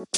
[0.00, 0.08] Hello,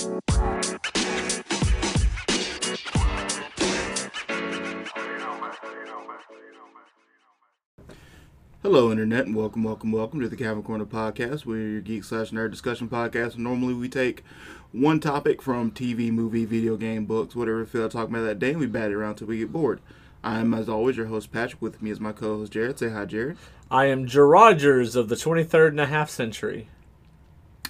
[8.93, 11.45] Internet, and welcome, welcome, welcome to the Cavern Corner Podcast.
[11.45, 13.37] We're your geek slash nerd discussion podcast.
[13.37, 14.23] Normally, we take
[14.71, 18.60] one topic from TV, movie, video game, books, whatever we talking about that day, and
[18.60, 19.80] we bat it around till we get bored.
[20.22, 21.60] I'm, as always, your host, Patrick.
[21.60, 22.78] With me is my co host, Jared.
[22.78, 23.36] Say hi, Jared.
[23.68, 26.68] I am Gerrogers of the 23rd and a half century.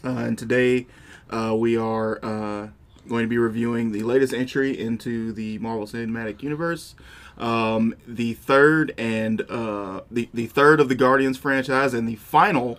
[0.05, 0.87] Uh, and today,
[1.33, 2.69] uh, we are uh,
[3.09, 6.95] going to be reviewing the latest entry into the Marvel Cinematic Universe.
[7.39, 12.79] Um, the third and uh, the the third of the Guardians franchise, and the final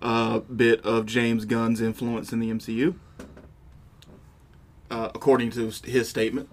[0.00, 2.94] uh, bit of James Gunn's influence in the MCU,
[4.90, 6.48] uh, according to his statement,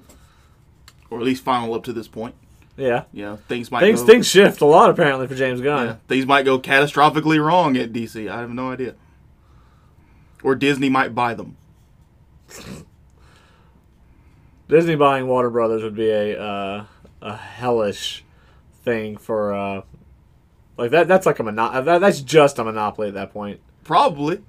[1.10, 2.36] or at least final up to this point.
[2.76, 3.06] Yeah.
[3.12, 5.88] Yeah, things might Things go, things shift a lot apparently for James Gunn.
[5.88, 8.30] yeah, things might go catastrophically wrong at DC.
[8.30, 8.94] I have no idea,
[10.44, 11.58] or Disney might buy them.
[14.70, 16.86] Disney buying Warner Brothers would be a uh,
[17.22, 18.24] a hellish
[18.84, 19.82] thing for uh,
[20.78, 21.08] like that.
[21.08, 23.62] That's like a mono- that, That's just a monopoly at that point.
[23.84, 24.42] Probably.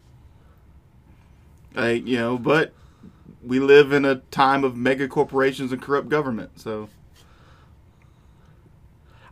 [1.75, 2.73] Like, you know, but
[3.43, 6.89] we live in a time of mega corporations and corrupt government, so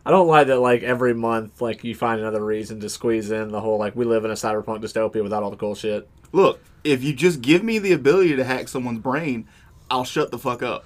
[0.05, 0.59] I don't like that.
[0.59, 4.05] Like every month, like you find another reason to squeeze in the whole like we
[4.05, 6.09] live in a cyberpunk dystopia without all the cool shit.
[6.31, 9.47] Look, if you just give me the ability to hack someone's brain,
[9.89, 10.85] I'll shut the fuck up.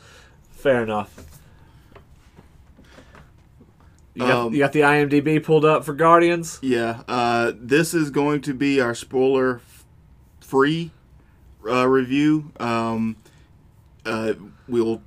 [0.52, 1.40] Fair enough.
[4.14, 6.60] You got, Um, you got the IMDb pulled up for Guardians.
[6.62, 9.62] Yeah, uh, this is going to be our spoiler
[10.42, 10.92] free
[11.66, 12.52] uh, review.
[12.60, 13.16] Um,
[14.06, 14.34] uh,
[14.68, 15.02] we'll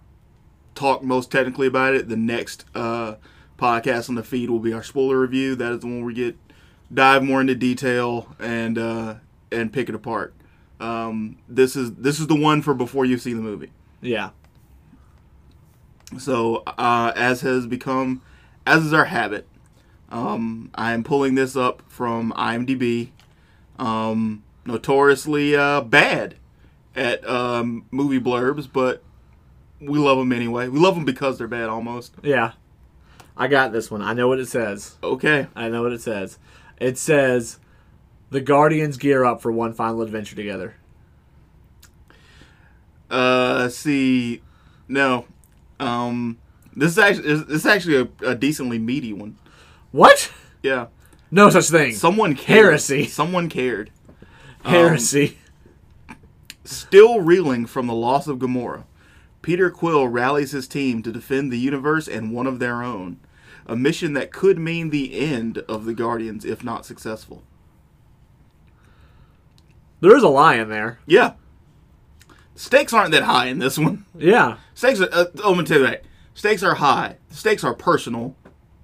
[0.75, 2.09] talk most technically about it.
[2.09, 3.17] The next uh,
[3.59, 5.55] podcast on the feed will be our spoiler review.
[5.55, 6.37] That is the one where we get
[6.93, 9.15] dive more into detail and uh,
[9.55, 10.35] and pick it apart.
[10.81, 13.71] Um, this is this is the one for before you've seen the movie.
[14.01, 14.31] Yeah.
[16.19, 18.23] So, uh, as has become,
[18.67, 19.49] as is our habit,
[20.11, 23.11] um, I am pulling this up from IMDb.
[23.79, 26.37] Um, notoriously uh, bad
[26.95, 29.03] at um, movie blurbs, but
[29.81, 30.69] we love them anyway.
[30.69, 32.14] We love them because they're bad almost.
[32.23, 32.53] Yeah.
[33.37, 34.03] I got this one.
[34.03, 34.97] I know what it says.
[35.03, 35.48] Okay.
[35.57, 36.39] I know what it says.
[36.79, 37.59] It says
[38.34, 40.74] the Guardians gear up for one final adventure together.
[43.08, 44.42] Uh, see,
[44.89, 45.27] no.
[45.78, 46.39] Um,
[46.74, 49.39] this is actually this is actually a, a decently meaty one.
[49.92, 50.33] What?
[50.64, 50.89] Yeah.
[51.30, 51.95] No such thing.
[51.95, 52.64] Someone cared.
[52.64, 53.06] Heresy.
[53.06, 53.92] Someone cared.
[54.64, 55.39] Heresy.
[56.64, 58.83] Still reeling from the loss of Gamora,
[59.42, 63.20] Peter Quill rallies his team to defend the universe and one of their own,
[63.64, 67.45] a mission that could mean the end of the Guardians if not successful.
[70.05, 70.98] There is a lie in there.
[71.07, 71.33] Yeah.
[72.55, 74.05] Stakes aren't that high in this one.
[74.19, 74.59] Yeah.
[74.75, 76.05] Stakes are uh, oh, me tell you that.
[76.35, 77.17] Stakes are high.
[77.31, 78.37] Stakes are personal.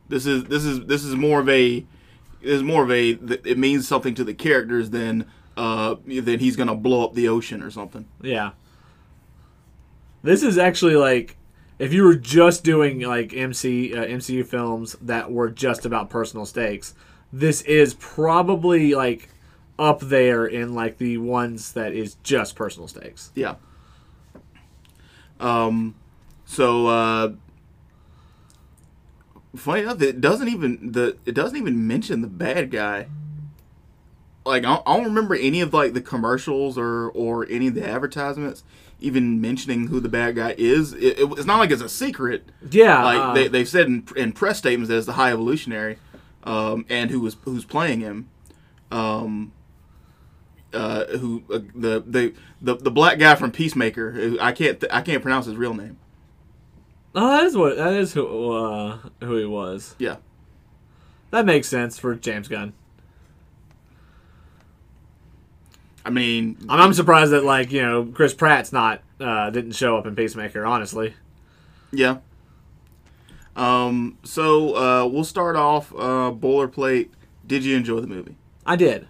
[0.08, 1.84] This is this is this is more of a
[2.40, 5.26] is more of a it means something to the characters than
[5.58, 8.06] uh than he's going to blow up the ocean or something.
[8.22, 8.52] Yeah.
[10.22, 11.36] This is actually like
[11.78, 16.46] if you were just doing like MC uh, MCU films that were just about personal
[16.46, 16.94] stakes,
[17.30, 19.28] this is probably like
[19.80, 23.32] up there in like the ones that is just personal stakes.
[23.34, 23.54] Yeah.
[25.40, 25.94] Um.
[26.44, 27.32] So, uh,
[29.56, 33.06] funny enough, it doesn't even the it doesn't even mention the bad guy.
[34.44, 37.74] Like I don't, I don't remember any of like the commercials or or any of
[37.74, 38.64] the advertisements
[39.02, 40.92] even mentioning who the bad guy is.
[40.92, 42.44] It, it- it's not like it's a secret.
[42.70, 43.02] Yeah.
[43.02, 45.98] Like uh, they they've said in, in press statements that it's the High Evolutionary,
[46.44, 48.28] um, and who was who's playing him.
[48.90, 49.52] Um,
[50.72, 54.12] uh, who uh, the, the the the black guy from Peacemaker?
[54.12, 55.98] Who I can't th- I can't pronounce his real name.
[57.14, 59.94] oh, that is what that is who uh, who he was.
[59.98, 60.16] Yeah,
[61.30, 62.72] That makes sense for James Gunn.
[66.04, 69.96] I mean, I'm, I'm surprised that like you know Chris Pratt's not uh, didn't show
[69.96, 70.64] up in Peacemaker.
[70.64, 71.14] Honestly,
[71.92, 72.18] yeah.
[73.56, 77.08] Um, so uh, we'll start off uh, boilerplate.
[77.46, 78.36] Did you enjoy the movie?
[78.64, 79.08] I did.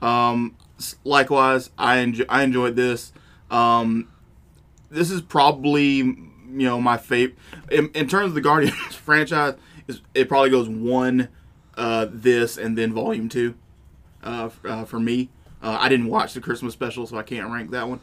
[0.00, 0.56] Um,
[1.04, 3.12] likewise, I enjoy, I enjoyed this.
[3.50, 4.08] Um,
[4.90, 7.38] this is probably you know my favorite
[7.70, 9.54] in, in terms of the Guardians franchise.
[9.86, 11.28] Is it probably goes one,
[11.76, 13.54] uh, this and then Volume Two,
[14.22, 15.30] uh, uh, for me.
[15.62, 18.00] Uh, I didn't watch the Christmas special, so I can't rank that one.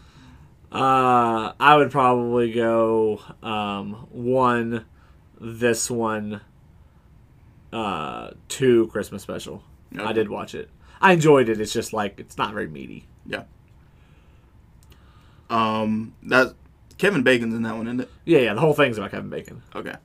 [0.72, 4.86] Uh, I would probably go um, one,
[5.40, 6.42] this one,
[7.72, 9.64] uh, two Christmas special.
[9.98, 10.70] I did watch it.
[11.02, 11.60] I enjoyed it.
[11.60, 13.06] It's just like it's not very meaty.
[13.26, 13.44] Yeah.
[15.50, 16.56] Um, that
[16.98, 18.10] Kevin Bacon's in that one, isn't it?
[18.26, 18.54] Yeah, yeah.
[18.54, 19.62] The whole thing's about Kevin Bacon.
[19.76, 19.96] Okay.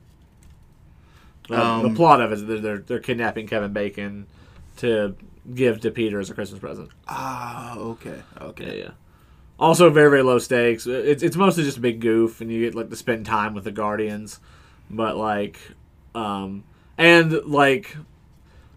[1.49, 4.27] Uh, the Um, plot of it is they're, they're kidnapping Kevin Bacon
[4.77, 5.15] to
[5.55, 6.89] give to Peter as a Christmas present.
[7.07, 8.79] Ah, okay, Yeah, okay.
[8.79, 8.91] yeah.
[9.59, 10.87] Also, very very low stakes.
[10.87, 13.63] It's it's mostly just a big goof, and you get like to spend time with
[13.63, 14.39] the Guardians,
[14.89, 15.59] but like,
[16.15, 16.63] um,
[16.97, 17.95] and like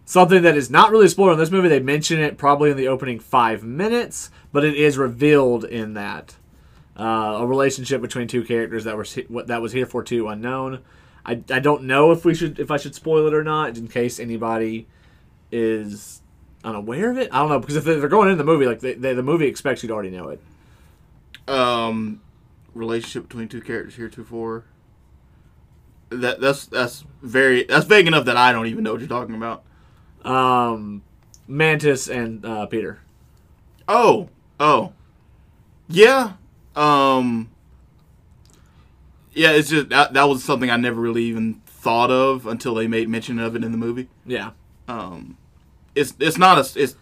[0.05, 1.67] something that is not really a spoiler in this movie.
[1.67, 6.35] They mention it probably in the opening five minutes, but it is revealed in that
[6.97, 9.17] uh, a relationship between two characters that was
[9.47, 10.81] that was here for two unknown.
[11.25, 13.87] I, I don't know if we should if I should spoil it or not in
[13.87, 14.87] case anybody
[15.51, 16.21] is
[16.63, 17.29] unaware of it.
[17.33, 19.47] I don't know because if they're going in the movie like they, they, the movie
[19.47, 20.41] expects you to already know it.
[21.47, 22.21] Um,
[22.73, 24.65] relationship between two characters here, two four.
[26.09, 29.35] That that's that's very that's vague enough that I don't even know what you're talking
[29.35, 29.64] about.
[30.25, 31.03] Um,
[31.47, 32.99] Mantis and uh, Peter.
[33.87, 34.29] Oh,
[34.59, 34.93] oh,
[35.87, 36.33] yeah.
[36.75, 37.51] Um,
[39.33, 39.51] yeah.
[39.51, 43.07] It's just that that was something I never really even thought of until they made
[43.07, 44.09] mention of it in the movie.
[44.25, 44.51] Yeah,
[44.87, 45.37] Um,
[45.93, 46.95] it's it's not a it's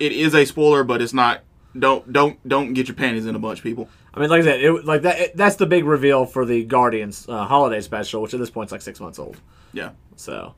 [0.00, 1.42] it is a spoiler, but it's not.
[1.78, 3.88] Don't don't don't get your panties in a bunch, people.
[4.12, 5.18] I mean like I said, it, like that.
[5.20, 8.68] It, that's the big reveal for the Guardians uh, holiday special, which at this point
[8.68, 9.36] is like six months old.
[9.72, 9.90] Yeah.
[10.16, 10.54] So,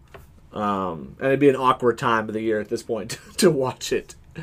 [0.56, 3.92] um, and it'd be an awkward time of the year at this point to watch
[3.92, 4.42] it, uh,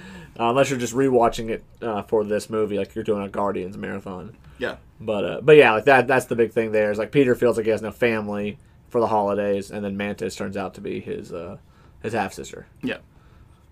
[0.50, 4.36] unless you're just rewatching it uh, for this movie, like you're doing a Guardians marathon.
[4.60, 4.78] Yeah.
[5.02, 6.08] But uh, but yeah, like that.
[6.08, 6.72] That's the big thing.
[6.72, 8.58] There is like Peter feels like he has no family
[8.90, 11.58] for the holidays, and then Mantis turns out to be his uh,
[12.02, 12.98] his half sister, Yeah.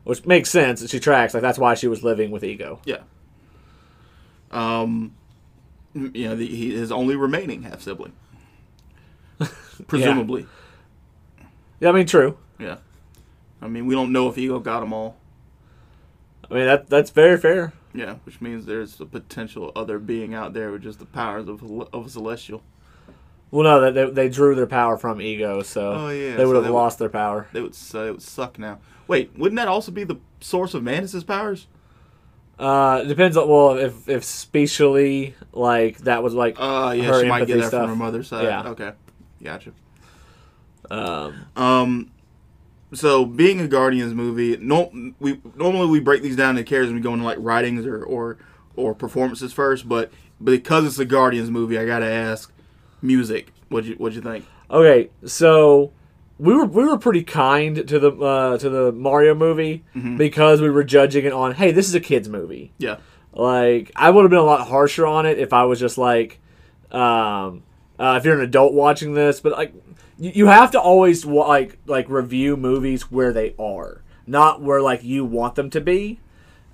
[0.04, 0.90] which makes sense.
[0.90, 1.34] She tracks.
[1.34, 2.82] Like that's why she was living with Ego.
[2.86, 3.02] Yeah.
[4.50, 5.14] Um,
[5.94, 8.14] you know, the, he his only remaining half sibling,
[9.88, 10.42] presumably.
[10.42, 10.48] Yeah,
[11.90, 12.38] I mean, true.
[12.60, 12.78] Yeah.
[13.62, 15.18] I mean, we don't know if Ego got them all.
[16.50, 17.74] I mean that that's very fair.
[17.94, 21.64] Yeah, which means there's a potential other being out there with just the powers of
[21.94, 22.62] of a celestial.
[23.52, 26.52] Well, no, that they, they drew their power from Ego, so Oh, yeah, they would
[26.52, 27.48] so have they would- lost their power.
[27.54, 28.80] They would it would suck now.
[29.08, 31.68] Wait, wouldn't that also be the source of Mantis's powers?
[32.60, 37.28] Uh, it depends on well if if spatially like that was like Uh, yeah, she
[37.28, 37.82] might get that stuff.
[37.84, 38.44] from her mother's side.
[38.44, 38.70] Yeah.
[38.70, 38.92] Okay,
[39.44, 39.72] gotcha.
[40.92, 42.12] Um, Um,
[42.94, 47.00] so being a Guardians movie, no, we normally we break these down into characters and
[47.00, 48.38] we go into like writings or or
[48.76, 50.12] or performances first, but
[50.44, 52.52] because it's a Guardians movie, I gotta ask,
[53.02, 53.54] music.
[53.70, 54.46] What'd you what'd you think?
[54.70, 55.92] okay, so
[56.40, 60.18] we were we were pretty kind to the uh, to the Mario movie Mm-hmm.
[60.18, 62.74] because we were judging it on hey this is a kids movie.
[62.78, 62.98] Yeah,
[63.34, 66.40] Like I would have been a lot harsher on it if I was just like,
[66.92, 67.64] um,
[68.00, 69.74] uh, if you're an adult watching this, but like
[70.22, 75.04] you, you have to always like like review movies where they are, not where like
[75.04, 76.20] you want them to be.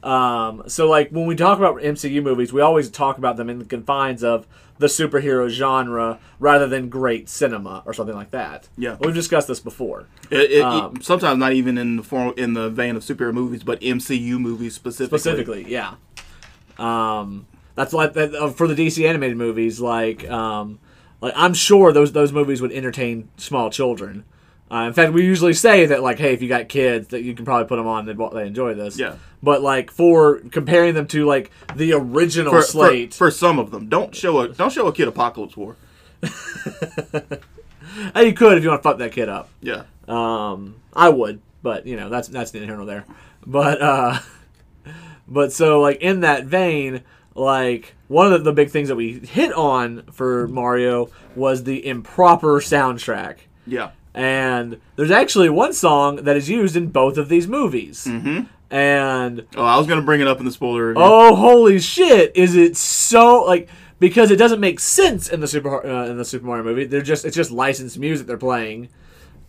[0.03, 3.59] Um, so like when we talk about MCU movies, we always talk about them in
[3.59, 4.45] the confines of
[4.77, 8.69] the superhero genre rather than great cinema or something like that.
[8.77, 8.95] Yeah.
[8.99, 10.05] we've discussed this before.
[10.29, 13.63] it, it, Um, sometimes not even in the form in the vein of superhero movies,
[13.63, 15.17] but MCU movies specifically.
[15.17, 15.95] specifically yeah
[16.77, 20.77] um that's like that uh, for the dc animated movies like um
[21.21, 24.23] like i'm sure those those movies would entertain small children
[24.71, 27.33] uh, in fact we usually say that like hey if you got kids that you
[27.33, 29.15] can probably put them on and they enjoy this Yeah.
[29.41, 33.71] but like for comparing them to like the original For, for, slate for some of
[33.71, 35.75] them, don't show a don't show a kid Apokolips War.
[38.13, 41.41] hey you could if you want to fuck that kid up Yeah, Um, I would,
[41.63, 43.05] but you know that's that's the here nor there.
[43.45, 44.19] But uh,
[45.27, 47.03] but so like in that vein,
[47.35, 52.59] like one of the, big things that we hit on for Mario was the improper
[52.59, 53.37] soundtrack.
[53.65, 58.05] yeah, And there's actually one song that is used in both of these movies.
[58.09, 58.43] Mm-hmm.
[58.69, 61.01] And Oh, I was gonna bring it up in the spoiler review.
[61.03, 62.35] oh, holy shit!
[62.35, 66.25] Is it so like because it doesn't make sense in the Super uh, in the
[66.25, 66.83] Super Mario movie?
[66.85, 68.89] They're just it's just licensed music they're playing,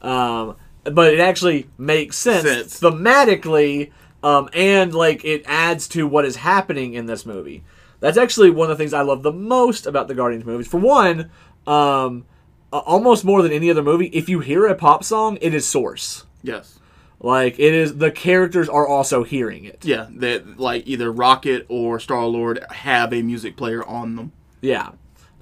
[0.02, 2.80] um, but it actually makes sense, Sense.
[2.80, 3.90] thematically,
[4.22, 7.64] um, and like it adds to what is happening in this movie.
[8.00, 10.68] That's actually one of the things I love the most about the Guardians movies.
[10.68, 11.30] For one,
[11.66, 12.24] um,
[12.72, 16.24] almost more than any other movie, if you hear a pop song, it is source.
[16.42, 16.78] Yes.
[17.20, 19.84] Like it is, the characters are also hearing it.
[19.84, 24.32] Yeah, that like either Rocket or Star Lord have a music player on them.
[24.60, 24.92] Yeah,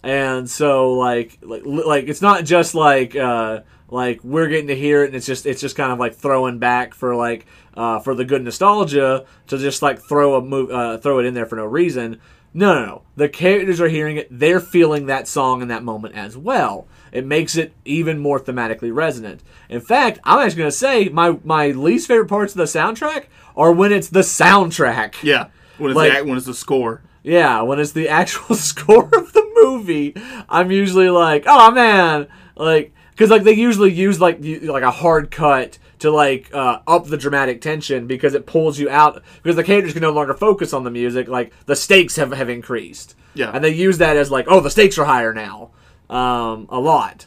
[0.03, 3.61] and so like like like it's not just like uh
[3.91, 6.59] like we're getting to hear it, and it's just it's just kind of like throwing
[6.59, 7.45] back for like
[7.75, 11.35] uh for the good nostalgia to just like throw a move uh, throw it in
[11.35, 12.21] there for no reason.
[12.55, 13.03] No, no, no.
[13.17, 14.29] The characters are hearing it.
[14.31, 16.87] They're feeling that song in that moment as well.
[17.13, 19.43] It makes it even more thematically resonant.
[19.69, 23.27] In fact, I'm actually going to say my my least favorite parts of the soundtrack
[23.57, 25.23] are when it's the soundtrack.
[25.23, 25.49] Yeah,
[25.79, 27.03] when it's Like- the, when it's the score.
[27.23, 30.15] Yeah, when it's the actual score of the movie,
[30.49, 35.31] I'm usually like, oh man, like because like they usually use like like a hard
[35.31, 39.65] cut to like uh, up the dramatic tension because it pulls you out because the
[39.65, 41.29] characters can no longer focus on the music.
[41.29, 43.15] Like the stakes have have increased.
[43.35, 43.51] Yeah.
[43.53, 45.71] and they use that as like, oh, the stakes are higher now,
[46.09, 47.27] um, a lot,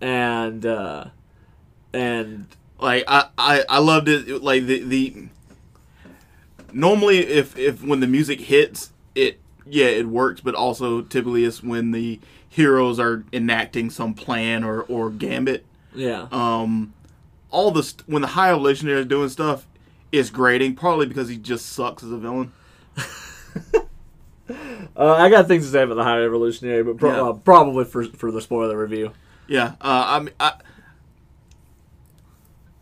[0.00, 1.06] and uh,
[1.92, 2.46] and
[2.80, 5.28] like I, I I loved it like the the
[6.72, 11.62] normally if if when the music hits it yeah it works but also typically it's
[11.62, 16.26] when the heroes are enacting some plan or or gambit yeah.
[16.32, 16.92] um
[17.54, 19.66] all the st- when the high evolutionary is doing stuff
[20.12, 22.52] is grating partly because he just sucks as a villain
[24.96, 27.30] Uh, I got things to say about the High Evolutionary, but pro- Yeah.
[27.30, 29.12] uh, probably for for the spoiler review.
[29.48, 30.52] yeah uh I mean I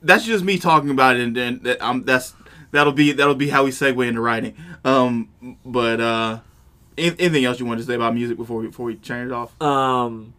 [0.03, 2.35] that's just me talking about it and, and that, um, that's
[2.73, 5.29] that'll be that'll be how we segue into writing um
[5.65, 6.41] but uh
[6.99, 9.33] an- anything else you want to say about music before we before we turn it
[9.33, 10.35] off Um,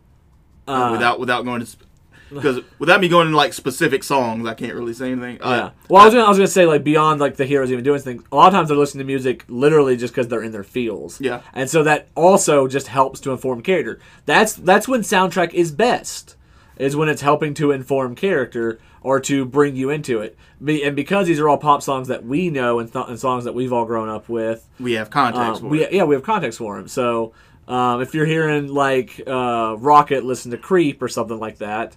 [0.68, 1.78] uh, without without going to
[2.34, 5.46] because without me going into like specific songs I can't really say anything yeah.
[5.46, 7.84] uh, Well, I was gonna I was gonna say like beyond like the heroes even
[7.84, 8.24] doing things.
[8.32, 11.20] A lot of times they're listening to music literally just because they're in their feels.
[11.22, 11.42] Yeah.
[11.54, 14.00] and so that also just helps to inform character.
[14.26, 16.36] That's that's when soundtrack is best.
[16.78, 20.36] Is when it's helping to inform character or to bring you into it.
[20.64, 23.44] Be, and because these are all pop songs that we know and, th- and songs
[23.44, 26.24] that we've all grown up with, we have context Um, for we yeah we have
[26.24, 26.88] context for him.
[26.88, 27.34] So
[27.68, 31.96] um, if you're hearing like uh, Rocket listen to Creep or something like that,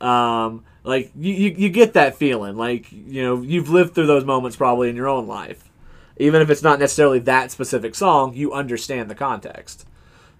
[0.00, 2.56] um, like you, you you get that feeling.
[2.56, 5.70] Like you know you've lived through those moments probably in your own life,
[6.16, 8.34] even if it's not necessarily that specific song.
[8.34, 9.86] You understand the context.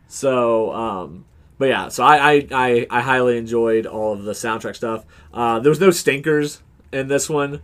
[0.06, 0.72] So.
[0.72, 1.24] Um,
[1.58, 5.04] but yeah, so I, I, I, I highly enjoyed all of the soundtrack stuff.
[5.34, 6.62] Uh, there was no stinkers
[6.92, 7.62] in this one.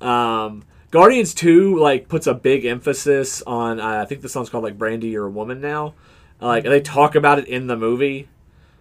[0.00, 3.80] Um, Guardians Two like puts a big emphasis on.
[3.80, 5.94] Uh, I think the song's called like "Brandy, You're a Woman" now.
[6.40, 8.28] Like they talk about it in the movie.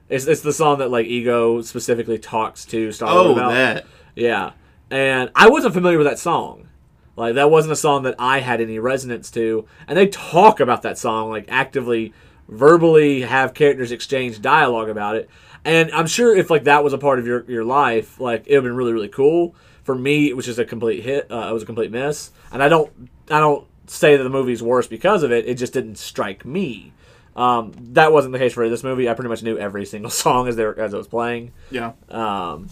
[0.09, 3.51] It's, it's the song that like Ego specifically talks to Star Lord oh about.
[3.51, 4.51] that Yeah,
[4.91, 6.67] and I wasn't familiar with that song.
[7.15, 10.81] Like that wasn't a song that I had any resonance to, and they talk about
[10.81, 12.13] that song like actively,
[12.47, 15.29] verbally have characters exchange dialogue about it.
[15.65, 18.51] And I'm sure if like that was a part of your your life, like it
[18.51, 19.55] would have been really really cool.
[19.83, 21.29] For me, it was just a complete hit.
[21.31, 22.91] Uh, it was a complete miss, and I don't
[23.29, 25.45] I don't say that the movie's worse because of it.
[25.47, 26.93] It just didn't strike me.
[27.35, 29.09] Um, that wasn't the case for this movie.
[29.09, 31.51] I pretty much knew every single song as they were, as it was playing.
[31.71, 32.69] yeah Um,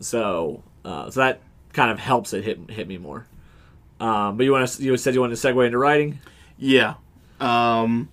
[0.00, 1.40] so uh, so that
[1.72, 3.26] kind of helps it hit hit me more.
[4.00, 6.20] Um, but you want to you said you wanted to segue into writing.
[6.56, 6.94] yeah
[7.40, 8.08] um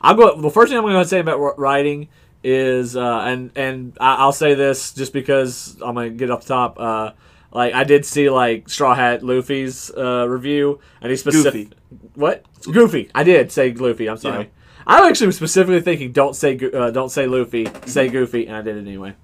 [0.00, 0.40] I'll go.
[0.40, 2.08] The first thing I'm going to say about writing
[2.44, 6.48] is, uh, and and I'll say this just because I'm going to get off the
[6.54, 6.78] top.
[6.78, 7.10] Uh,
[7.52, 11.70] like I did see like Straw Hat Luffy's uh, review, and he specific.
[11.70, 12.08] Goofy.
[12.14, 12.44] What?
[12.62, 13.10] Goofy.
[13.14, 14.08] I did say Luffy.
[14.08, 14.50] I'm sorry.
[14.88, 18.62] I actually was specifically thinking don't say uh, don't say Luffy, say Goofy, and I
[18.62, 19.14] did it anyway.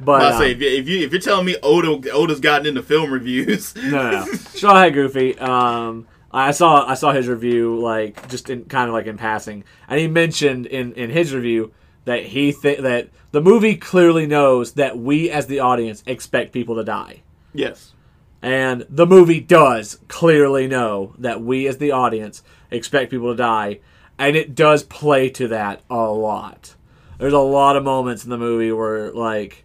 [0.00, 2.66] But I um, say if you, if you if you're telling me Oda Oda's gotten
[2.66, 4.24] into film reviews no, no, no.
[4.32, 5.38] Straw Hat Goofy.
[5.38, 9.64] Um, I saw I saw his review like just in kind of like in passing,
[9.88, 11.72] and he mentioned in in his review
[12.04, 16.74] that he th- that the movie clearly knows that we as the audience expect people
[16.74, 17.22] to die,
[17.54, 17.94] yes
[18.42, 23.80] and the movie does clearly know that we as the audience expect people to die,
[24.18, 26.74] and it does play to that a lot.
[27.18, 29.64] There's a lot of moments in the movie where like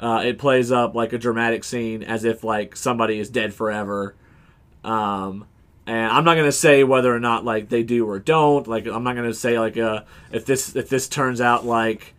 [0.00, 4.14] uh, it plays up like a dramatic scene as if like somebody is dead forever.
[4.84, 5.46] Um,
[5.86, 8.66] and I'm not gonna say whether or not like they do or don't.
[8.66, 12.14] Like I'm not gonna say like uh, if this if this turns out like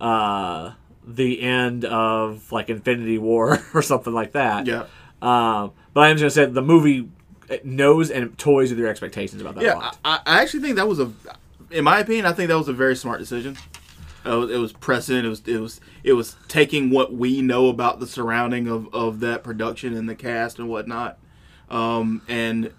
[0.00, 0.72] uh,
[1.06, 4.66] the end of like Infinity War or something like that.
[4.66, 4.86] yeah
[5.22, 7.08] Um, but I'm just gonna say the movie
[7.64, 9.90] knows and toys with your expectations about that yeah.
[10.04, 11.12] I, I actually think that was a
[11.70, 13.56] in my opinion I think that was a very smart decision
[14.26, 18.00] uh, it was precedent it was it was it was taking what we know about
[18.00, 21.18] the surrounding of of that production and the cast and whatnot
[21.70, 22.72] um and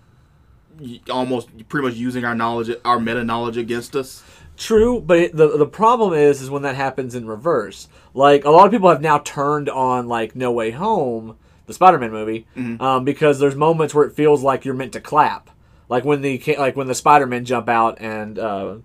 [1.09, 4.23] almost pretty much using our knowledge our meta knowledge against us
[4.57, 7.89] True, but it, the the problem is is when that happens in reverse.
[8.13, 12.11] Like a lot of people have now turned on like No Way Home, the Spider-Man
[12.11, 12.47] movie,
[12.79, 15.49] um, because there's moments where it feels like you're meant to clap,
[15.89, 18.75] like when the like when the Spider-Man jump out and uh,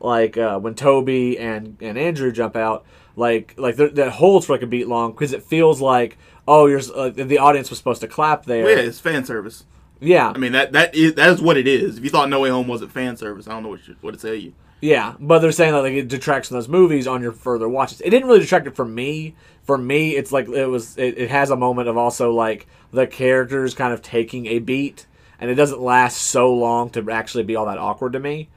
[0.00, 2.84] like uh, when Tobey and and Andrew jump out,
[3.16, 6.66] like like that that holds for like a beat long because it feels like oh
[6.66, 8.64] you're uh, the audience was supposed to clap there.
[8.64, 9.64] Well, yeah it's fan service.
[10.00, 11.98] Yeah, I mean that that is that is what it is.
[11.98, 14.12] If you thought No Way Home wasn't fan service I don't know what you, what
[14.12, 17.22] to tell you Yeah, but they're saying that like it detracts from those movies on
[17.22, 18.00] your further watches.
[18.02, 19.34] It didn't really detract it from me.
[19.64, 20.96] For me, it's like it was.
[20.98, 25.06] It, it has a moment of also like the characters kind of taking a beat
[25.38, 28.48] and it doesn't last so long to actually be all that awkward to me.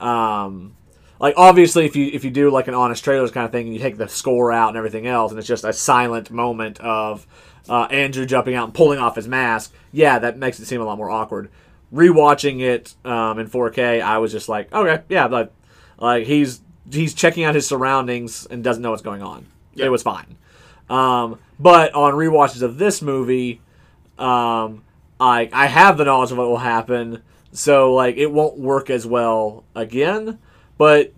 [0.00, 0.76] Um,
[1.18, 3.74] like obviously, if you if you do like an honest trailers kind of thing, and
[3.74, 7.26] you take the score out and everything else, and it's just a silent moment of
[7.68, 10.84] uh, Andrew jumping out and pulling off his mask, yeah, that makes it seem a
[10.84, 11.50] lot more awkward.
[11.92, 15.52] Rewatching it um, in 4K, I was just like, okay, yeah, like,
[16.00, 19.46] like he's he's checking out his surroundings and doesn't know what's going on.
[19.74, 19.86] Yeah.
[19.86, 20.36] It was fine.
[20.88, 23.60] Um, but on rewatches of this movie,
[24.18, 24.82] um,
[25.20, 29.06] I I have the knowledge of what will happen, so like it won't work as
[29.06, 30.38] well again.
[30.76, 31.12] But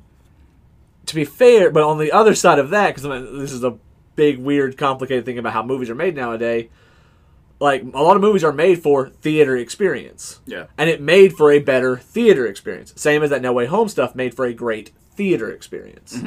[1.07, 3.79] to be fair, but on the other side of that, because this is a
[4.17, 6.69] big, weird, complicated thing about how movies are made nowadays.
[7.63, 10.65] Like a lot of movies are made for theater experience, Yeah.
[10.77, 12.93] and it made for a better theater experience.
[12.97, 16.21] Same as that No Way Home stuff made for a great theater experience.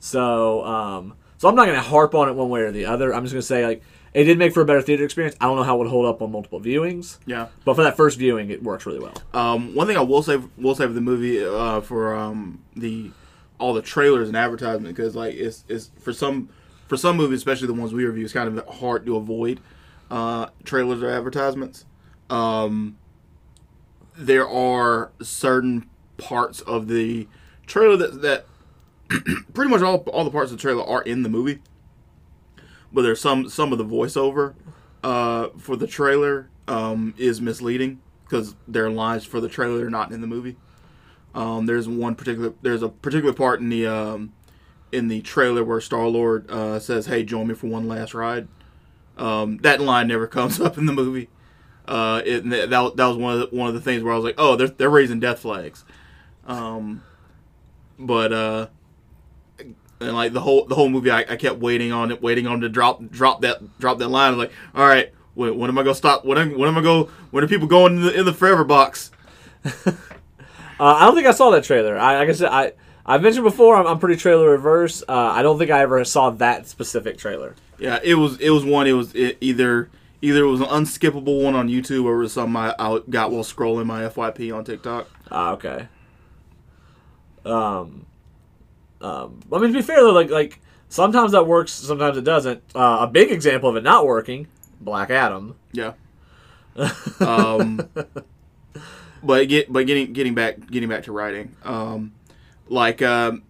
[0.00, 3.14] So, um, so I'm not going to harp on it one way or the other.
[3.14, 3.82] I'm just going to say like
[4.12, 5.36] it did make for a better theater experience.
[5.40, 7.46] I don't know how it would hold up on multiple viewings, Yeah.
[7.64, 9.14] but for that first viewing, it works really well.
[9.34, 13.10] Um, one thing I will say will say for the movie uh, for um, the
[13.58, 16.48] all the trailers and advertisement because like it's, it's for some
[16.88, 19.60] for some movies especially the ones we review it's kind of hard to avoid
[20.10, 21.84] uh, trailers or advertisements.
[22.30, 22.98] Um,
[24.16, 27.28] there are certain parts of the
[27.66, 28.46] trailer that that
[29.54, 31.60] pretty much all all the parts of the trailer are in the movie,
[32.92, 34.54] but there's some some of the voiceover
[35.04, 40.10] uh, for the trailer um, is misleading because their lines for the trailer are not
[40.10, 40.56] in the movie.
[41.34, 44.32] Um, there's one particular there's a particular part in the um,
[44.90, 48.48] in the trailer where Star Lord uh, says, "Hey, join me for one last ride."
[49.16, 51.28] Um, that line never comes up in the movie.
[51.86, 54.24] Uh, it, that, that was one of the, one of the things where I was
[54.24, 55.84] like, "Oh, they're they're raising death flags,"
[56.46, 57.04] um,
[57.96, 58.66] but uh,
[60.00, 62.60] and like the whole the whole movie, I, I kept waiting on it, waiting on
[62.62, 64.32] to drop drop that drop that line.
[64.32, 66.24] I'm like, all right, when, when am I gonna stop?
[66.24, 67.04] When when am I go?
[67.30, 69.10] When are people going in the, in the forever box?
[70.78, 71.96] Uh, I don't think I saw that trailer.
[71.96, 72.72] I, like I said, I
[73.06, 75.02] I mentioned before, I'm, I'm pretty trailer reverse.
[75.08, 77.54] Uh, I don't think I ever saw that specific trailer.
[77.78, 78.86] Yeah, it was it was one.
[78.86, 79.88] It was it, either
[80.22, 83.30] either it was an unskippable one on YouTube or it was something I, I got
[83.30, 85.08] while scrolling my FYP on TikTok.
[85.30, 85.88] Ah, okay.
[87.44, 88.06] Um,
[89.00, 92.62] um, I mean, to be fair though, like like sometimes that works, sometimes it doesn't.
[92.74, 94.48] Uh, a big example of it not working,
[94.80, 95.54] Black Adam.
[95.72, 95.92] Yeah.
[97.20, 97.88] um,
[99.22, 102.12] but get but getting getting back getting back to writing, um,
[102.68, 103.42] like um,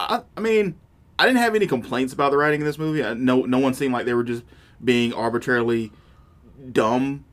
[0.00, 0.76] I I mean
[1.18, 3.04] I didn't have any complaints about the writing in this movie.
[3.04, 4.42] I, no no one seemed like they were just
[4.82, 5.92] being arbitrarily
[6.72, 7.24] dumb.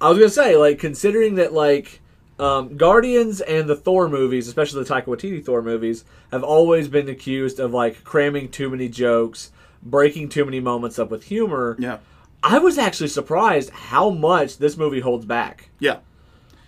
[0.00, 2.00] I was gonna say, like, considering that, like,
[2.38, 7.08] um, Guardians and the Thor movies, especially the Taika Waititi Thor movies, have always been
[7.08, 11.76] accused of like cramming too many jokes, breaking too many moments up with humor.
[11.78, 11.98] Yeah.
[12.42, 15.68] I was actually surprised how much this movie holds back.
[15.78, 15.98] Yeah.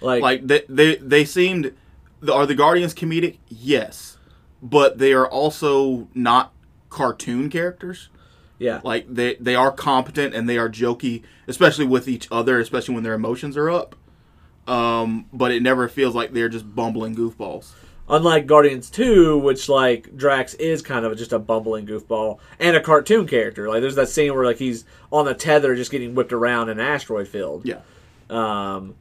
[0.01, 1.75] Like, Like they they, they seemed
[2.31, 3.39] are the Guardians comedic?
[3.49, 4.17] Yes.
[4.63, 6.53] But they are also not
[6.89, 8.09] cartoon characters.
[8.59, 12.95] yeah, Like they they are competent and they are jokey, especially with each other, especially
[12.95, 13.95] when their emotions are up.
[14.67, 17.73] Um, but it never feels like they're just bumbling goofballs.
[18.09, 22.81] unlike Guardians Two, which like Drax is kind of just a bumbling goofball and a
[22.81, 23.69] cartoon character.
[23.69, 26.79] Like, there's that scene where like he's on the tether, just getting whipped around in
[26.81, 27.67] an asteroid field.
[27.67, 27.81] Yeah.
[28.31, 28.95] um,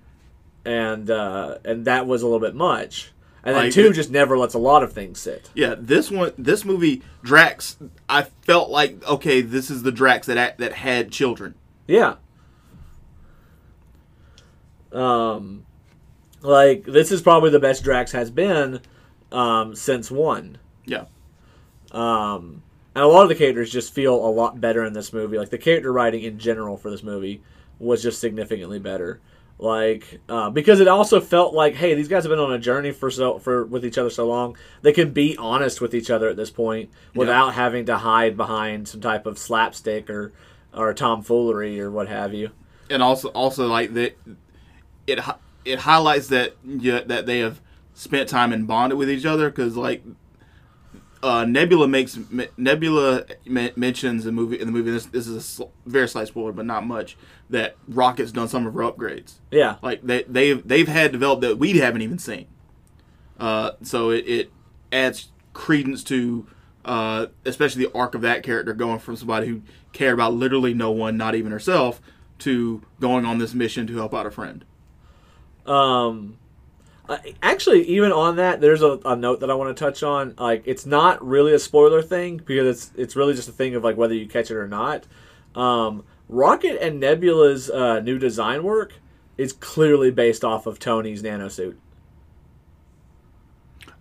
[0.65, 3.12] and uh, and that was a little bit much.
[3.45, 5.49] And then Like two just never lets a lot of things sit.
[5.53, 7.77] Yeah, this one, this movie, Drax.
[8.07, 11.55] I felt like okay, this is the Drax that that had children.
[11.87, 12.15] Yeah.
[14.91, 15.65] Um,
[16.41, 18.79] like this is probably the best Drax has been
[19.31, 20.57] um, since one.
[20.85, 21.05] Yeah,
[21.91, 22.61] Um,
[22.93, 25.37] and a lot of the characters just feel a lot better in this movie.
[25.37, 27.41] Like the character writing in general for this movie
[27.79, 29.21] was just significantly better.
[29.59, 32.91] Like uh, because it also felt like, hey, these guys have been on a journey
[32.91, 34.57] for so for with each other so long.
[34.81, 38.87] They can be honest with each other at this point without having to hide behind
[38.87, 40.33] some type of slapstick or
[40.73, 42.49] or tomfoolery or what have you.
[42.89, 44.17] and also also like that,
[45.07, 45.19] it
[45.63, 47.61] it highlights that yeah, that they have
[47.93, 50.03] spent time and bonded with each other because like.
[51.23, 52.19] Uh, Nebula makes
[52.57, 54.91] Nebula me- mentions the movie in the movie.
[54.91, 57.17] This, this is a sl- very slight spoiler, but not much.
[57.49, 59.35] That Rocket's done some of her upgrades.
[59.49, 62.47] Yeah, like they they've they've had developed that we haven't even seen.
[63.39, 64.51] Uh, so it, it
[64.91, 66.45] adds credence to
[66.85, 69.61] uh, especially the arc of that character going from somebody who
[69.93, 72.01] cared about literally no one, not even herself,
[72.39, 74.65] to going on this mission to help out a friend.
[75.65, 76.37] Um,
[77.09, 80.35] uh, actually, even on that, there's a, a note that I want to touch on.
[80.37, 83.83] Like, it's not really a spoiler thing because it's it's really just a thing of
[83.83, 85.05] like whether you catch it or not.
[85.55, 88.93] Um, Rocket and Nebula's uh, new design work
[89.37, 91.79] is clearly based off of Tony's nano suit.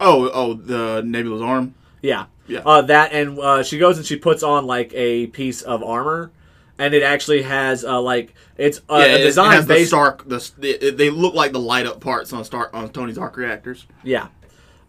[0.00, 1.74] Oh, oh, the Nebula's arm.
[2.02, 2.26] Yeah.
[2.46, 2.60] Yeah.
[2.66, 6.32] Uh, that and uh, she goes and she puts on like a piece of armor,
[6.78, 9.74] and it actually has uh, like it's uh, yeah, a it- design it has the
[9.74, 9.90] based.
[9.90, 10.28] Stark.
[10.28, 13.86] The, the they look like the light up parts on Stark on Tony's arc reactors.
[14.02, 14.28] Yeah.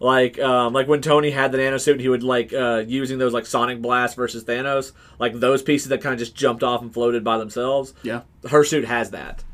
[0.00, 3.32] Like um, like when Tony had the nano nanosuit, he would like uh, using those
[3.32, 6.92] like Sonic Blast versus Thanos, like those pieces that kind of just jumped off and
[6.92, 7.94] floated by themselves.
[8.02, 8.22] Yeah.
[8.50, 9.44] Her suit has that,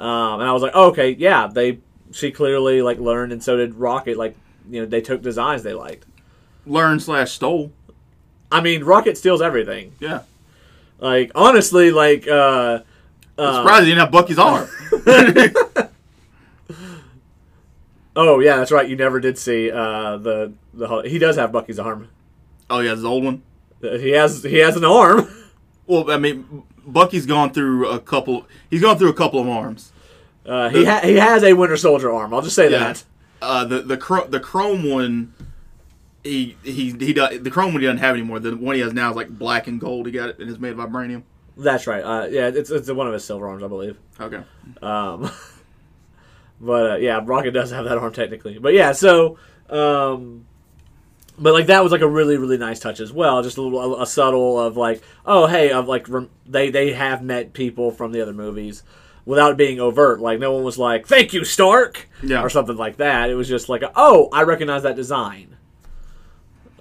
[0.00, 1.78] um, and I was like, oh, okay, yeah, they
[2.10, 4.16] she clearly like learned, and so did Rocket.
[4.16, 4.34] Like
[4.68, 6.06] you know, they took designs they liked.
[6.66, 7.70] Learn slash stole.
[8.50, 9.92] I mean, Rocket steals everything.
[10.00, 10.22] Yeah.
[11.02, 12.80] Like honestly, like uh,
[13.36, 14.68] uh, surprised he didn't have Bucky's arm.
[18.16, 18.88] oh yeah, that's right.
[18.88, 22.08] You never did see uh, the the he does have Bucky's arm.
[22.70, 23.42] oh yeah, his old one.
[23.80, 25.28] He has he has an arm.
[25.84, 28.46] Well, I mean, Bucky's gone through a couple.
[28.70, 29.90] He's gone through a couple of arms.
[30.46, 32.32] Uh, he ha- he has a Winter Soldier arm.
[32.32, 32.78] I'll just say Yeah.
[32.78, 33.04] that.
[33.42, 35.34] Uh, the the the chrome one,
[36.24, 38.38] he he he does, the chrome one he doesn't have anymore.
[38.38, 40.06] The one he has now is like black and gold.
[40.06, 41.22] He got it and it's made of vibranium.
[41.56, 42.02] That's right.
[42.02, 43.98] Uh, yeah, it's it's one of his silver arms, I believe.
[44.20, 44.42] Okay.
[44.80, 45.30] Um,
[46.60, 48.58] but uh, yeah, Rocket does have that arm technically.
[48.58, 50.46] But yeah, so um,
[51.38, 53.42] but like that was like a really really nice touch as well.
[53.42, 56.92] Just a little a, a subtle of like, oh hey, of like rem- they they
[56.92, 58.82] have met people from the other movies
[59.24, 60.20] without being overt.
[60.20, 62.42] Like no one was like, thank you Stark, Yeah.
[62.42, 63.30] or something like that.
[63.30, 65.56] It was just like, oh, I recognize that design.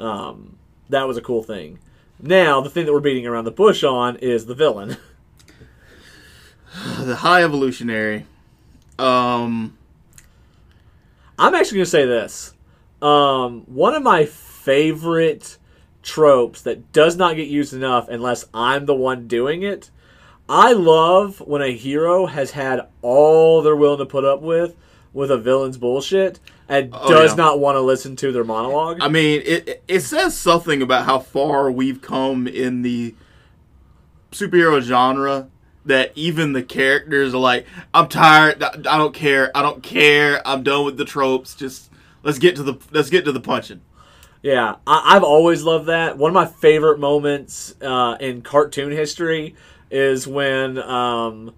[0.02, 0.58] Um,
[0.90, 1.80] that was a cool thing.
[2.20, 4.98] Now the thing that we're beating around the bush on is the villain.
[7.00, 8.26] The High Evolutionary.
[8.98, 9.78] Um.
[11.38, 12.54] I'm actually going to say this.
[13.02, 15.58] Um, one of my favorite
[16.04, 19.90] tropes that does not get used enough unless I'm the one doing it.
[20.48, 24.76] I love when a hero has had all they're willing to put up with
[25.14, 26.40] with a villain's bullshit
[26.72, 27.36] and Oh, does yeah.
[27.36, 28.98] not want to listen to their monologue.
[29.02, 33.14] I mean, it it says something about how far we've come in the
[34.32, 35.50] superhero genre
[35.86, 38.64] that even the characters are like, "I'm tired.
[38.64, 39.52] I I don't care.
[39.56, 40.42] I don't care.
[40.48, 41.56] I'm done with the tropes.
[41.56, 41.92] Just
[42.24, 43.82] let's get to the let's get to the punching."
[44.44, 46.18] Yeah, I, I've always loved that.
[46.18, 49.56] One of my favorite moments uh, in cartoon history
[49.92, 51.54] is when um,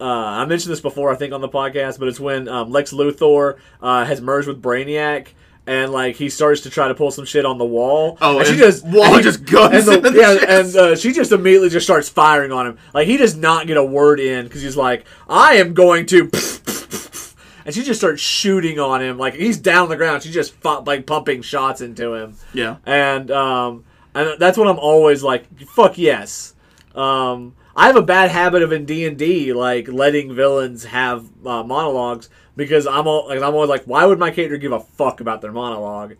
[0.00, 2.92] uh, I mentioned this before, I think, on the podcast, but it's when um, Lex
[2.92, 5.28] Luthor uh, has merged with Brainiac.
[5.66, 8.16] And like he starts to try to pull some shit on the wall.
[8.22, 11.12] Oh, and she just Wall and he- just guns and the, yeah, and uh, she
[11.12, 12.78] just immediately just starts firing on him.
[12.94, 16.20] Like he does not get a word in because he's like, I am going to,
[17.66, 19.18] and she just starts shooting on him.
[19.18, 20.22] Like he's down on the ground.
[20.22, 22.76] She just fu- like pumping shots into him Yeah.
[22.86, 23.84] and um,
[24.14, 25.44] and that's what I'm always like.
[25.68, 26.54] Fuck yes.
[26.94, 31.24] Um, I have a bad habit of in D and D like letting villains have
[31.46, 34.80] uh, monologues because I'm all, like I'm always like, why would my character give a
[34.80, 36.16] fuck about their monologue?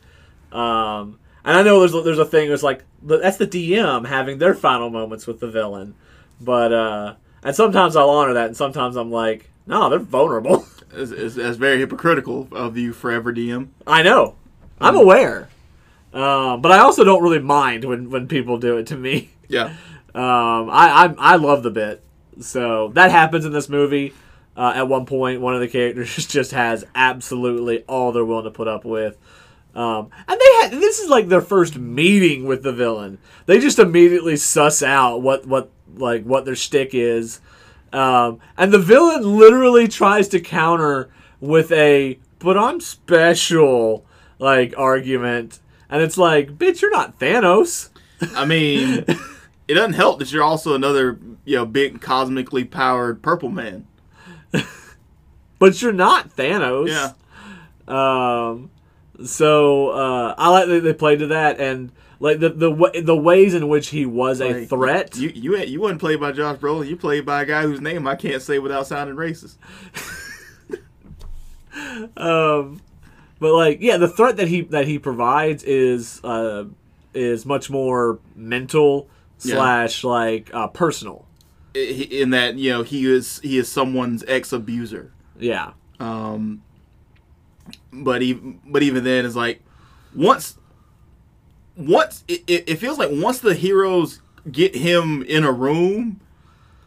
[0.53, 4.55] Um, and I know there's there's a thing that's like that's the DM having their
[4.55, 5.97] final moments with the villain,
[6.41, 10.65] but uh, and sometimes I'll honor that, and sometimes I'm like, no, they're vulnerable.
[10.91, 13.69] It's, it's, it's very hypocritical of you, forever DM.
[13.87, 14.37] I know.
[14.81, 15.51] I'm aware.
[16.15, 19.31] Um, but I also don't really mind when, when people do it to me.
[19.49, 19.75] Yeah.
[20.15, 22.03] Um, I, I I love the bit.
[22.41, 24.15] So that happens in this movie.
[24.57, 28.51] Uh, at one point, one of the characters just has absolutely all they're willing to
[28.51, 29.17] put up with.
[29.75, 33.19] Um, and they had this is like their first meeting with the villain.
[33.47, 37.41] They just immediately suss out what what like what their stick is.
[37.93, 44.05] Um, and the villain literally tries to counter with a "but I'm special"
[44.39, 47.91] like argument, and it's like, "Bitch, you're not Thanos."
[48.35, 49.05] I mean,
[49.69, 53.87] it doesn't help that you're also another, you know, big cosmically powered purple man.
[55.59, 56.89] but you're not Thanos.
[56.89, 57.13] Yeah.
[57.87, 58.71] Um,
[59.25, 63.55] so uh, I like that they played to that and like the the the ways
[63.55, 65.17] in which he was a Like, threat.
[65.17, 66.89] You you you wasn't played by Josh Brolin.
[66.89, 69.57] You played by a guy whose name I can't say without sounding racist.
[72.17, 72.81] um,
[73.39, 76.65] but like yeah, the threat that he that he provides is uh
[77.15, 79.09] is much more mental
[79.43, 79.55] Yeah.
[79.55, 81.27] slash like uh, personal.
[81.75, 85.13] In that you know he is he is someone's ex abuser.
[85.39, 85.73] Yeah.
[86.01, 86.63] Um,
[87.93, 89.63] but even but even then, it's like
[90.15, 90.59] once
[91.77, 94.21] once it, it, it feels like once the heroes
[94.51, 96.21] get him in a room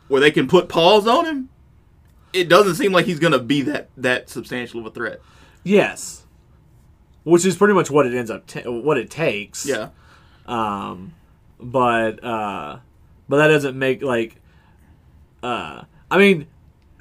[0.08, 1.50] where they can put paws on him,
[2.34, 5.22] it doesn't seem like he's gonna be that that substantial of a threat.
[5.64, 6.26] Yes.
[7.24, 9.66] Which is pretty much what it ends up ta- what it takes.
[9.66, 9.90] Yeah,
[10.48, 11.14] um
[11.62, 12.80] but uh
[13.30, 14.36] but that doesn't make like
[15.44, 16.48] uh i mean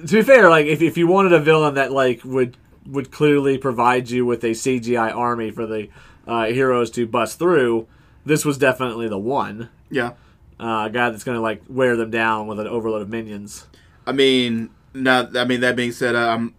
[0.07, 3.57] to be fair, like if, if you wanted a villain that like would would clearly
[3.57, 5.89] provide you with a CGI army for the
[6.27, 7.87] uh, heroes to bust through,
[8.25, 9.69] this was definitely the one.
[9.89, 10.13] Yeah.
[10.59, 13.67] Uh, a guy that's gonna like wear them down with an overload of minions.
[14.05, 15.35] I mean, not.
[15.37, 16.55] I mean, that being said, I'm,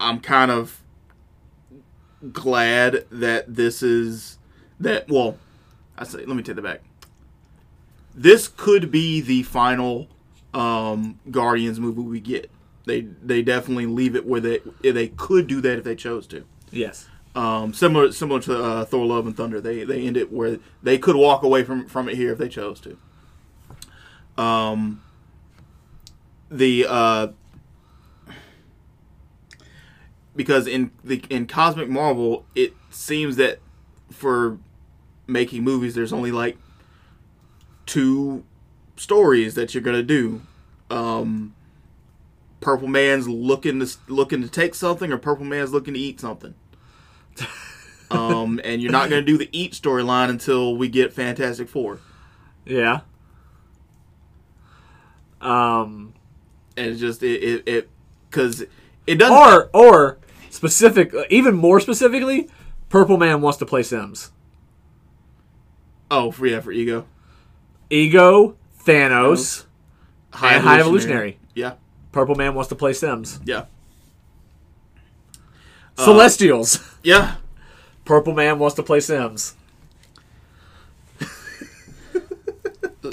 [0.00, 0.82] I'm kind of
[2.32, 4.38] glad that this is
[4.80, 5.08] that.
[5.08, 5.36] Well,
[5.98, 6.82] I say, let me take that back.
[8.14, 10.08] This could be the final
[10.54, 12.50] um, Guardians movie we get.
[12.86, 16.44] They they definitely leave it where they they could do that if they chose to.
[16.70, 17.08] Yes.
[17.34, 20.96] Um, similar similar to uh, Thor: Love and Thunder, they they end it where they
[20.96, 24.42] could walk away from from it here if they chose to.
[24.42, 25.02] Um,
[26.50, 27.28] the uh,
[30.34, 33.58] because in the in Cosmic Marvel, it seems that
[34.10, 34.58] for
[35.26, 36.58] making movies, there's only like
[37.84, 38.44] two
[38.96, 40.42] stories that you're gonna do.
[40.90, 41.54] Um,
[42.60, 46.54] Purple Man's looking to looking to take something, or Purple Man's looking to eat something.
[48.10, 52.00] um, and you're not going to do the eat storyline until we get Fantastic Four.
[52.64, 53.00] Yeah.
[55.40, 56.14] Um,
[56.76, 57.90] and it's just it it it
[58.28, 58.64] because
[59.06, 59.36] it doesn't.
[59.36, 60.18] or or
[60.50, 62.48] specific, even more specifically,
[62.88, 64.32] Purple Man wants to play Sims.
[66.10, 67.06] Oh, for yeah, for ego,
[67.90, 69.64] Ego, Thanos,
[70.32, 71.38] and High Evolutionary.
[71.54, 71.74] Yeah,
[72.12, 73.40] Purple Man wants to play Sims.
[73.44, 73.66] yeah,
[75.98, 76.80] uh, Celestials.
[77.02, 77.36] yeah.
[78.04, 79.54] Purple Man wants to play Sims.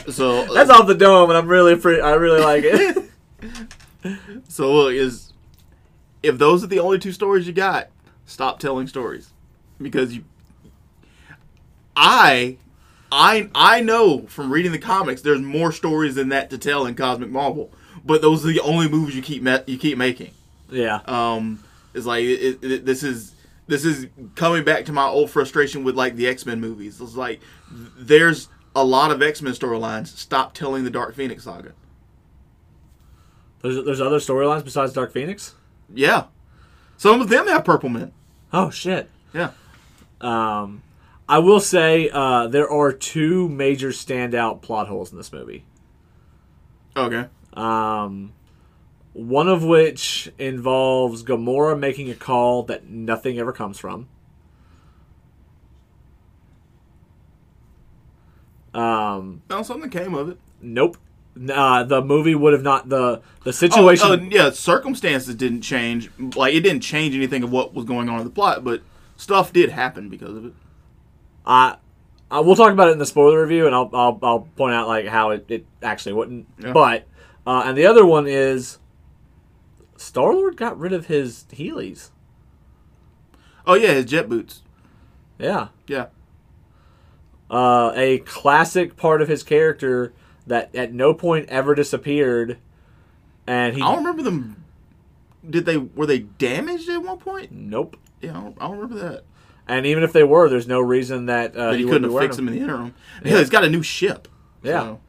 [0.10, 2.02] So uh, That's off the dome, and I'm really free.
[2.02, 2.98] I really like it.
[4.48, 5.34] so look is
[6.22, 7.90] if those are the only two stories you got,
[8.26, 9.30] stop telling stories
[9.82, 10.24] because you.
[11.96, 12.58] I,
[13.16, 16.96] I, I know from reading the comics, there's more stories than that to tell in
[16.96, 17.72] Cosmic Marvel,
[18.04, 20.32] but those are the only movies you keep ma- you keep making.
[20.72, 21.00] yeah.
[21.06, 23.36] um is like it, it, this is
[23.68, 27.40] this is coming back to my old frustration with like the x-men movies it's like
[27.72, 31.72] there's a lot of x-men storylines stop telling the dark phoenix saga
[33.62, 35.54] There's, there's other storylines besides Dark Phoenix.
[35.94, 36.26] yeah
[36.98, 38.12] some of them have purple men
[38.52, 39.10] Oh shit.
[39.34, 39.52] yeah
[40.20, 40.82] Um,
[41.34, 45.66] I will say uh, there are two major standout plot holes in this movie.
[46.96, 48.34] okay Um,
[49.14, 54.08] one of which involves Gamora making a call that nothing ever comes from.
[58.76, 60.98] Um, no something came of it nope.
[61.52, 64.08] Uh, the movie would have not the the situation.
[64.08, 68.08] oh, uh, yeah circumstances didn't change like it didn't change anything of what was going
[68.08, 68.84] on in the plot but
[69.18, 70.54] stuff did happen because of it
[71.46, 71.78] I,
[72.32, 74.88] I we'll talk about it in the spoiler review, and I'll I'll, I'll point out
[74.88, 76.48] like how it, it actually wouldn't.
[76.60, 76.72] Yeah.
[76.74, 77.08] But
[77.46, 78.80] uh, and the other one is
[79.98, 82.10] Star Lord got rid of his Heelys.
[83.68, 84.64] oh yeah his jet boots
[85.38, 86.08] Yeah, yeah
[87.52, 90.14] uh, a classic part of his character
[90.48, 92.58] that at no point ever disappeared,
[93.48, 94.64] and he i don't remember them
[95.48, 97.98] did they were they damaged at one point nope.
[98.22, 99.24] yeah i don't, I don't remember that
[99.68, 102.12] And even if they were, there's no reason that uh, But he he wouldn't couldn't
[102.12, 102.46] have fixed them.
[102.48, 102.94] them in the interim.
[103.24, 104.28] Yeah, he's got a new ship.
[104.62, 104.82] Yeah.
[104.82, 105.00] So,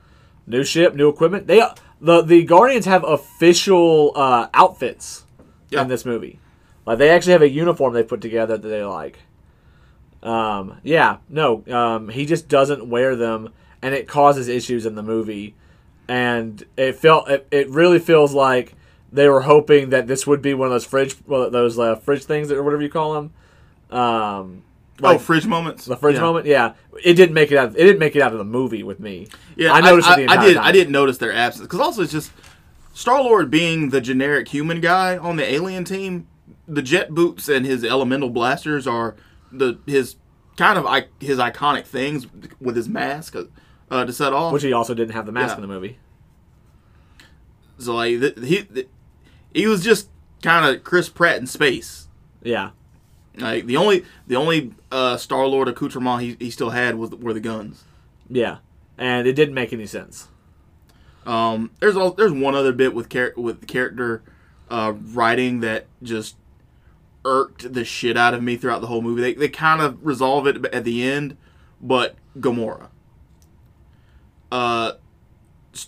[0.46, 1.46] New ship, new equipment.
[1.46, 1.62] They
[2.00, 5.24] the the Guardians have official uh, outfits
[5.70, 5.82] Yeah.
[5.82, 6.38] in this movie.
[6.86, 9.18] Like they actually have a uniform they put together that they like.
[10.22, 13.50] Um, yeah, no, um, he just doesn't wear them,
[13.82, 15.54] and it causes issues in the movie.
[16.08, 18.74] And it felt it, it really feels like
[19.12, 22.24] they were hoping that this would be one of those fridge well, those uh, fridge
[22.24, 23.32] things or whatever you call them.
[23.94, 24.62] Um,
[25.02, 25.85] oh, fridge moments.
[25.85, 26.20] the fridge yeah.
[26.20, 27.70] moment, yeah, it didn't make it out.
[27.70, 29.28] It didn't make it out of the movie with me.
[29.57, 30.54] Yeah, I noticed I, the I did.
[30.57, 30.64] time.
[30.64, 32.33] I didn't notice their absence because also it's just
[32.92, 36.26] Star Lord being the generic human guy on the alien team.
[36.66, 39.16] The jet boots and his elemental blasters are
[39.52, 40.16] the his
[40.57, 42.26] kind of I, his iconic things
[42.61, 43.37] with his mask
[43.90, 44.52] uh, to set off.
[44.52, 45.57] Which he also didn't have the mask Yeah.
[45.57, 45.98] in the movie.
[47.78, 48.88] so like th- he th-
[49.52, 50.09] he was just
[50.42, 52.09] kind of Chris Pratt in space.
[52.42, 52.70] Yeah.
[53.36, 57.32] Like the only the only uh, Star Lord accoutrement he, he still had was were
[57.32, 57.84] the guns.
[58.28, 58.58] Yeah.
[58.96, 60.28] And it didn't make any sense.
[61.26, 64.22] Um, there's all, there's one other bit with char- with the character
[64.70, 66.36] uh, writing that just
[67.24, 69.22] irked the shit out of me throughout the whole movie.
[69.22, 71.36] They they kind of resolve it at the end,
[71.80, 72.88] but Gamora.
[74.52, 74.92] Uh,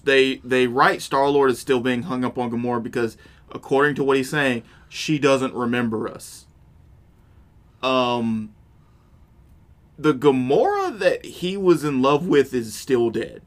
[0.03, 3.17] they they write Star Lord is still being hung up on Gamora because
[3.53, 6.46] according to what he's saying, she doesn't remember us.
[7.83, 8.53] Um.
[9.99, 13.41] The Gamora that he was in love with is still dead.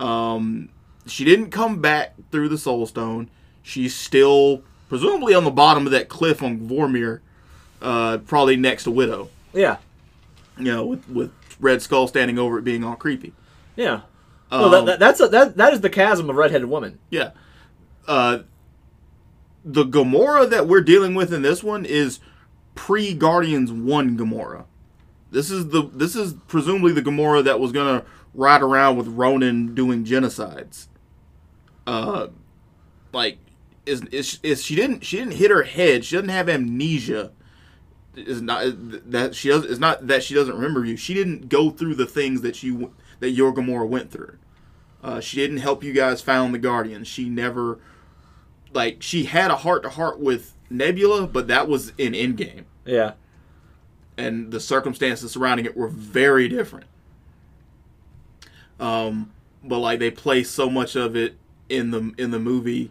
[0.00, 0.70] Um,
[1.06, 3.30] she didn't come back through the Soul Stone.
[3.62, 7.20] she's still presumably on the bottom of that cliff on Vormir,
[7.80, 9.28] uh, probably next to Widow.
[9.52, 9.76] Yeah.
[10.58, 13.32] You know, with with Red Skull standing over it, being all creepy.
[13.76, 14.00] Yeah.
[14.50, 16.98] no, that, Um, that, that's a, that that is the chasm of redheaded woman.
[17.08, 17.30] Yeah.
[18.08, 18.40] Uh,
[19.64, 22.18] the Gamora that we're dealing with in this one is
[22.74, 24.64] pre Guardians One Gamora.
[25.30, 28.04] This is the this is presumably the Gamora that was gonna
[28.34, 30.86] ride around with Ronan doing genocides.
[31.86, 32.28] Uh,
[33.12, 33.38] like
[33.86, 36.04] is is, is she didn't she didn't hit her head.
[36.04, 37.32] She doesn't have amnesia.
[38.16, 38.64] Is not
[39.10, 39.64] that she does.
[39.64, 40.96] It's not that she doesn't remember you.
[40.96, 44.36] She didn't go through the things that you that your Gamora went through.
[45.02, 47.08] Uh, she didn't help you guys found the Guardians.
[47.08, 47.78] She never,
[48.72, 53.12] like, she had a heart to heart with Nebula, but that was in Endgame, Yeah.
[54.16, 56.86] and the circumstances surrounding it were very different.
[58.78, 61.36] Um, but like they play so much of it
[61.68, 62.90] in the in the movie,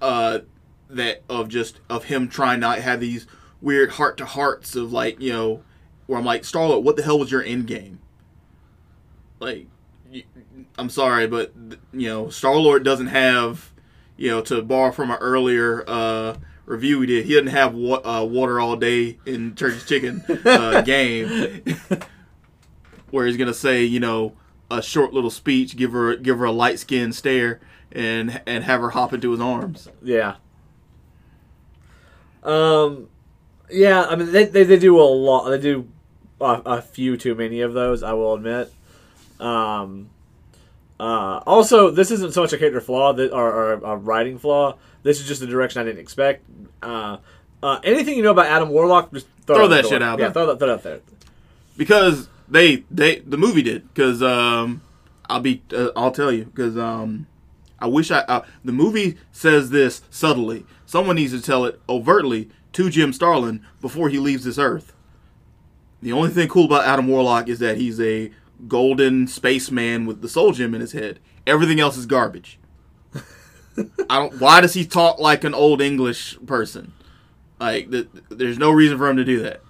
[0.00, 0.40] uh,
[0.88, 3.26] that of just of him trying not have these
[3.60, 5.62] weird heart to hearts of like you know,
[6.06, 7.98] where I'm like Starlet, what the hell was your end game?
[9.40, 9.66] Like,
[10.78, 11.52] I'm sorry, but
[11.92, 13.71] you know, Star Lord doesn't have,
[14.16, 18.00] you know, to borrow from an earlier uh, review we did, he doesn't have wa-
[18.04, 21.62] uh, water all day in Church's Chicken uh, game,
[23.10, 24.34] where he's gonna say, you know,
[24.70, 28.80] a short little speech, give her give her a light skinned stare, and and have
[28.80, 29.88] her hop into his arms.
[30.02, 30.36] Yeah.
[32.42, 33.08] Um,
[33.70, 34.04] yeah.
[34.04, 35.48] I mean, they they, they do a lot.
[35.48, 35.88] They do
[36.40, 38.02] a, a few too many of those.
[38.02, 38.72] I will admit.
[39.40, 40.10] Um.
[41.02, 44.76] Uh, also, this isn't so much a character flaw that, or, or a writing flaw.
[45.02, 46.44] This is just a direction I didn't expect.
[46.80, 47.16] Uh,
[47.60, 50.26] uh, anything you know about Adam Warlock, just throw, Throw out that shit out Yeah,
[50.26, 50.32] there.
[50.32, 51.00] throw that, throw that out there.
[51.76, 54.80] because they they the movie did because um
[55.28, 57.26] I'll be uh, I'll tell you because um
[57.80, 62.48] I wish I uh, the movie says this subtly someone needs to tell it overtly
[62.74, 64.92] to Jim Starlin before he leaves this earth.
[66.02, 68.30] The only thing cool about Adam Warlock is that he's a
[68.68, 71.18] golden spaceman with the soul gem in his head.
[71.46, 72.58] Everything else is garbage.
[74.08, 74.40] I don't.
[74.40, 76.92] Why does he talk like an old English person?
[77.58, 79.60] Like, th- there's no reason for him to do that.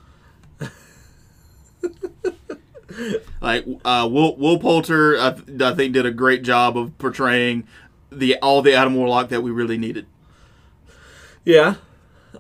[3.41, 7.65] like uh, Will Will Poulter, I, th- I think did a great job of portraying
[8.11, 10.07] the all the Adam Warlock that we really needed.
[11.45, 11.77] Yeah.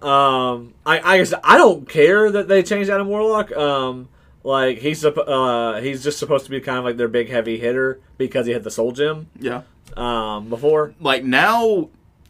[0.01, 3.53] Um, I I guess I don't care that they changed Adam Warlock.
[3.53, 4.09] Um,
[4.45, 8.01] like he's uh he's just supposed to be kind of like their big heavy hitter
[8.19, 9.63] because he had the soul gem Yeah,
[9.97, 10.95] um before.
[11.01, 11.89] like now,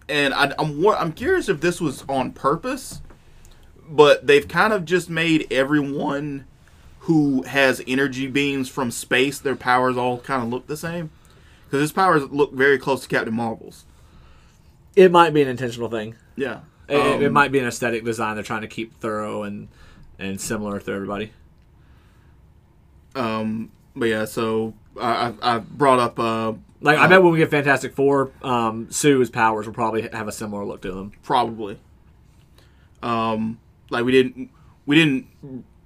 [0.08, 3.00] and I, I'm I'm curious if this was on purpose,
[3.88, 6.46] but they've kind of just made everyone
[7.00, 11.10] who has energy beams from space their powers all kind of look the same
[11.64, 13.84] because his powers look very close to Captain Marvel's.
[14.94, 16.14] It might be an intentional thing.
[16.36, 19.68] Yeah, It, it Um, might be an aesthetic design they're trying to keep thorough and
[20.18, 21.32] and similar to everybody.
[23.14, 27.38] Um, but yeah, so I, I brought up uh, Like I Uh, bet when we
[27.38, 31.12] get Fantastic Four, um, Sue's powers will probably have a similar look to them.
[31.22, 31.78] probably.
[33.02, 33.58] Um,
[33.90, 34.50] like we didn't
[34.86, 35.26] we didn't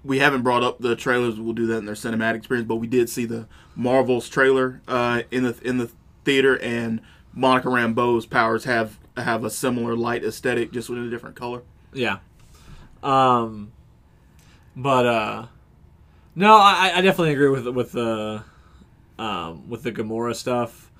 [0.04, 1.40] we haven't brought up the trailers.
[1.40, 5.22] We'll do that in their cinematic experience, but we did see the Marvels trailer uh,
[5.30, 5.90] in the in the
[6.24, 7.00] theater, and
[7.32, 11.62] Monica Rambeau's powers have have a similar light aesthetic, just with a different color.
[11.92, 12.18] Yeah.
[13.02, 13.72] Um,
[14.76, 15.46] but uh,
[16.36, 18.44] no, I, I definitely agree with with the
[19.18, 20.92] um, with the Gamora stuff.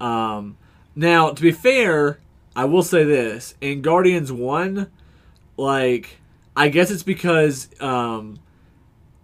[0.00, 0.56] Um,
[0.94, 2.20] now, to be fair,
[2.54, 4.90] I will say this: in Guardians One,
[5.56, 6.18] like
[6.56, 8.38] I guess it's because um,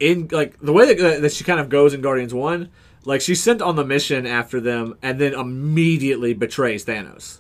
[0.01, 2.71] in like the way that, that she kind of goes in Guardians One,
[3.05, 7.39] like she's sent on the mission after them, and then immediately betrays Thanos.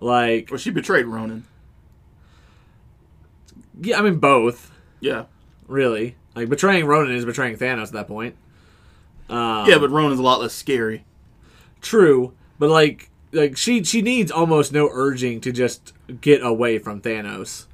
[0.00, 1.44] Like, Well, she betrayed Ronan.
[3.80, 4.70] yeah, I mean both.
[5.00, 5.24] Yeah,
[5.66, 6.16] really.
[6.38, 8.36] Like betraying Ronan is betraying Thanos at that point.
[9.28, 11.04] Um, yeah, but Ronan's a lot less scary.
[11.80, 17.00] true, but like like she she needs almost no urging to just get away from
[17.00, 17.66] Thanos.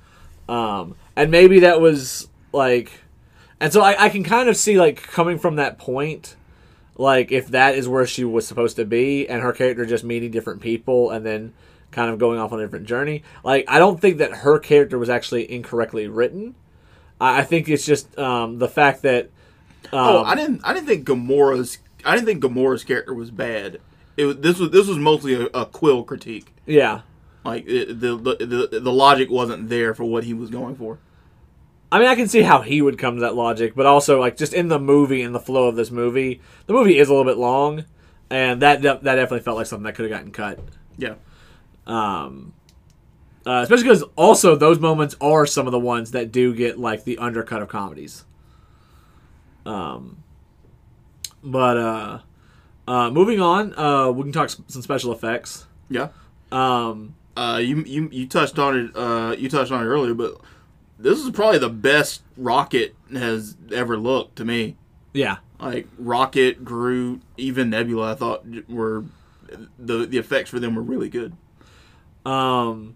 [0.49, 3.03] Um, and maybe that was like,
[3.61, 6.35] and so I, I can kind of see like coming from that point,
[6.97, 10.31] like if that is where she was supposed to be, and her character just meeting
[10.31, 11.53] different people and then
[11.91, 13.23] kind of going off on a different journey.
[13.45, 16.55] Like I don't think that her character was actually incorrectly written.
[17.21, 19.31] I, I think it's just um, the fact that.
[19.87, 20.61] Um, Oh, I didn't.
[20.65, 21.79] I didn't think Gamora's.
[22.05, 23.81] I didn't think Gamora's character was bad.
[24.17, 26.55] It was, this was this was mostly a, a Quill critique.
[26.67, 27.03] yeah.
[27.45, 30.99] Like it, the, the the the logic wasn't there for what he was going for.
[31.93, 34.39] I mean, I can see how he would come to that logic, but also like
[34.39, 37.31] just in the movie, in the flow of this movie, the movie is a little
[37.31, 37.85] bit long,
[38.31, 40.59] and that that definitely felt like something that could have gotten cut.
[40.97, 41.17] Yeah.
[41.87, 42.55] Um,
[43.47, 47.05] uh, especially because also those moments are some of the ones that do get like
[47.05, 48.25] the undercut of comedies.
[49.67, 50.23] Um,
[51.43, 52.19] but uh,
[52.87, 55.67] uh, moving on, uh, we can talk some special effects.
[55.89, 56.09] Yeah.
[56.53, 58.97] Um, Uh, you you you touched on it.
[58.97, 60.37] Uh, you touched on it earlier, but
[60.99, 64.77] this is probably the best Rocket has ever looked to me.
[65.13, 69.05] yeah, Like Rocket, Groot, even Nebula, I thought were
[69.79, 71.33] the the effects for them were really good.
[72.25, 72.95] Um,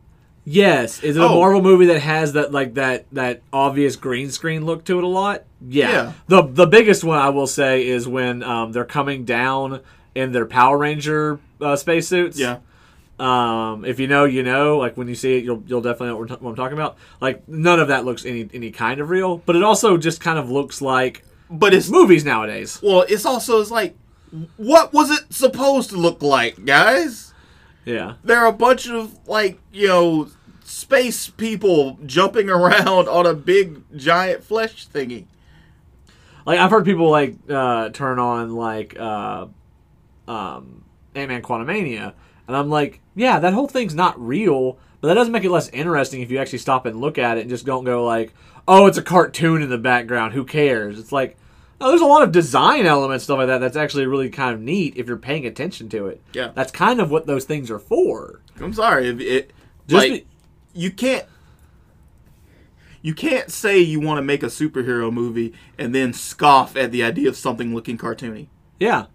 [0.48, 1.02] yes.
[1.02, 1.34] Is it a Oh.
[1.40, 5.08] Marvel movie that has that like that that obvious green screen look to it a
[5.08, 5.44] lot?
[5.60, 5.90] Yeah.
[5.90, 6.12] Yeah.
[6.28, 9.80] The the biggest one I will say is when um, they're coming down
[10.14, 12.38] in their Power Ranger uh, spacesuits.
[12.38, 12.58] Yeah,
[13.18, 14.78] Um, if you know, you know.
[14.78, 16.96] Like when you see it, you'll you'll definitely know what, we're what I'm talking about.
[17.20, 20.38] Like none of that looks any any kind of real, but it also just kind
[20.38, 22.78] of looks like but it's movies nowadays.
[22.82, 23.96] well, it's also it's like,
[24.56, 27.32] what was it supposed to look like, guys?
[27.84, 28.14] Yeah.
[28.22, 30.28] There are a bunch of like you know
[30.68, 35.24] space people jumping around on a big giant flesh thingy.
[36.44, 39.46] Like I've heard people like uh, turn on like uh,
[40.26, 42.12] um, Ant Man Quantumania,
[42.46, 45.68] and I'm like, yeah, that whole thing's not real, but that doesn't make it less
[45.70, 48.32] interesting if you actually stop and look at it and just don't go like,
[48.66, 50.32] oh, it's a cartoon in the background.
[50.34, 50.98] Who cares?
[50.98, 51.36] It's like,
[51.80, 54.60] no, there's a lot of design elements stuff like that that's actually really kind of
[54.60, 56.20] neat if you're paying attention to it.
[56.32, 56.52] Yeah.
[56.54, 58.40] that's kind of what those things are for.
[58.60, 59.52] I'm sorry if it
[59.86, 60.26] Just like be-
[60.78, 61.26] you can't
[63.02, 67.02] you can't say you want to make a superhero movie and then scoff at the
[67.02, 68.46] idea of something looking cartoony.
[68.78, 69.06] Yeah,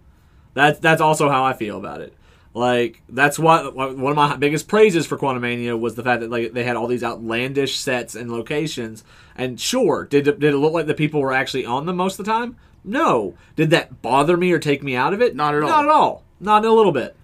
[0.52, 2.14] that's that's also how I feel about it.
[2.52, 6.52] Like that's what one of my biggest praises for Quantumania was the fact that like
[6.52, 9.02] they had all these outlandish sets and locations.
[9.34, 12.18] And sure, did it, did it look like the people were actually on them most
[12.18, 12.56] of the time?
[12.84, 13.34] No.
[13.56, 15.34] Did that bother me or take me out of it?
[15.34, 15.68] Not at all.
[15.68, 16.22] Not at all.
[16.38, 17.16] Not a little bit.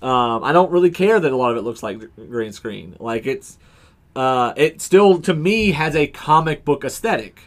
[0.00, 2.96] Um, I don't really care that a lot of it looks like green screen.
[3.00, 3.58] Like it's,
[4.14, 7.42] uh, it still to me has a comic book aesthetic.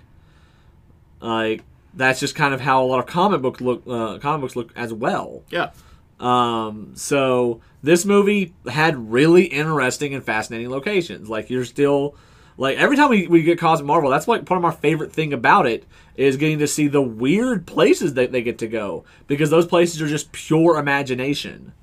[1.22, 4.56] Like that's just kind of how a lot of comic book look, uh, comic books
[4.56, 5.44] look as well.
[5.50, 5.72] Yeah.
[6.20, 11.30] Um, so this movie had really interesting and fascinating locations.
[11.30, 12.16] Like you're still
[12.58, 15.34] like every time we, we get Cosmic Marvel, that's like part of my favorite thing
[15.34, 15.86] about it
[16.16, 20.02] is getting to see the weird places that they get to go because those places
[20.02, 21.74] are just pure imagination.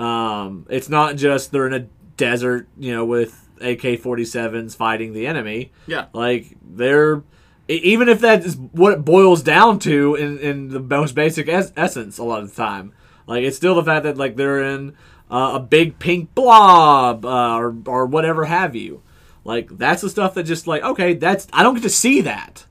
[0.00, 1.86] Um, it's not just they're in a
[2.16, 5.72] desert, you know, with AK-47s fighting the enemy.
[5.86, 6.06] Yeah.
[6.12, 7.22] Like they're
[7.68, 11.72] even if that is what it boils down to in, in the most basic es-
[11.76, 12.92] essence a lot of the time.
[13.26, 14.96] Like it's still the fact that like they're in
[15.30, 19.02] uh, a big pink blob uh, or or whatever have you.
[19.44, 22.64] Like that's the stuff that just like okay, that's I don't get to see that.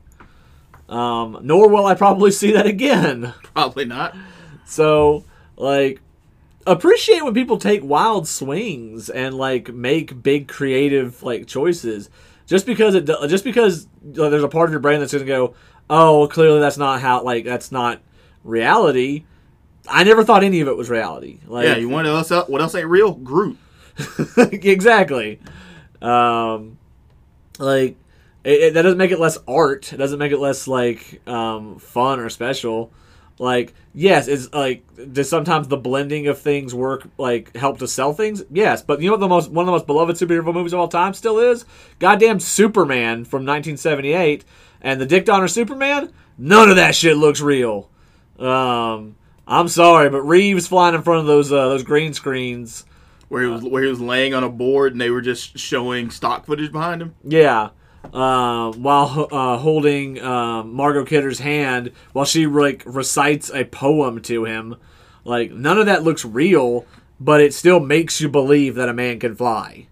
[0.90, 3.34] Um, nor will I probably see that again.
[3.54, 4.16] Probably not.
[4.66, 5.24] So,
[5.56, 6.02] like,
[6.68, 12.10] appreciate when people take wild swings and like make big creative like choices.
[12.45, 15.53] Just because it, just because there's a part of your brain that's gonna go,
[15.89, 18.01] oh, clearly that's not how, like, that's not
[18.43, 19.26] reality.
[19.88, 21.39] I never thought any of it was reality.
[21.47, 23.14] Like, Yeah, you want to else what else ain't real?
[23.14, 23.57] Groot.
[24.38, 25.39] exactly.
[26.01, 26.78] Um,
[27.57, 27.97] like
[28.43, 29.91] it, it- that doesn't make it less art.
[29.93, 32.91] It doesn't make it less like um, fun or special.
[33.40, 34.84] Like yes, it's like
[35.14, 38.44] does sometimes the blending of things work like help to sell things?
[38.52, 40.80] Yes, but you know what the most one of the most beloved superhero movies of
[40.80, 41.64] all time still is?
[42.00, 44.44] Goddamn Superman from 1978
[44.82, 46.12] and the Dick Donner Superman.
[46.38, 47.90] None of that shit looks real.
[48.38, 49.16] Um,
[49.48, 52.86] I'm sorry, but Reeves flying in front of those uh, those green screens.
[53.30, 56.10] Where he was where he was laying on a board and they were just showing
[56.10, 57.16] stock footage behind him.
[57.24, 57.70] Yeah.
[58.14, 64.45] Um, while uh, holding um, Margot Kidder's hand while she like recites a poem to
[64.45, 64.78] him,
[65.26, 66.86] like none of that looks real,
[67.20, 69.88] but it still makes you believe that a man can fly.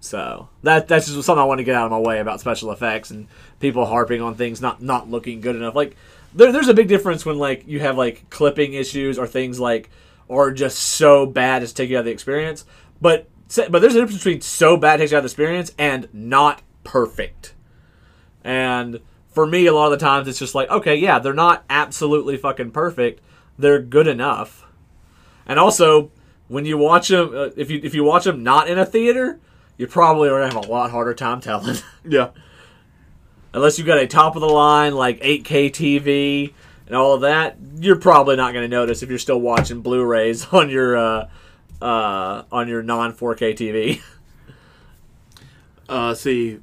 [0.00, 2.72] So that that's just something I want to get out of my way about special
[2.72, 3.28] effects and
[3.60, 5.74] people harping on things not not looking good enough.
[5.74, 5.96] Like
[6.34, 9.90] there, there's a big difference when like you have like clipping issues or things like
[10.28, 12.64] are just so bad take you out of the experience.
[13.00, 13.28] But
[13.70, 16.62] but there's a difference between so bad takes you out of the experience and not
[16.84, 17.54] perfect.
[18.44, 21.64] And for me, a lot of the times it's just like, okay, yeah, they're not
[21.70, 23.20] absolutely fucking perfect.
[23.58, 24.66] They're good enough.
[25.46, 26.10] And also,
[26.48, 29.40] when you watch them, uh, if you if you watch them not in a theater,
[29.76, 31.76] you probably are gonna have a lot harder time telling.
[32.04, 32.30] Yeah.
[33.54, 36.54] Unless you've got a top of the line like 8K TV
[36.86, 40.70] and all of that, you're probably not gonna notice if you're still watching Blu-rays on
[40.70, 41.28] your uh,
[41.80, 44.00] uh, on your non 4K TV.
[45.88, 46.58] Uh, see,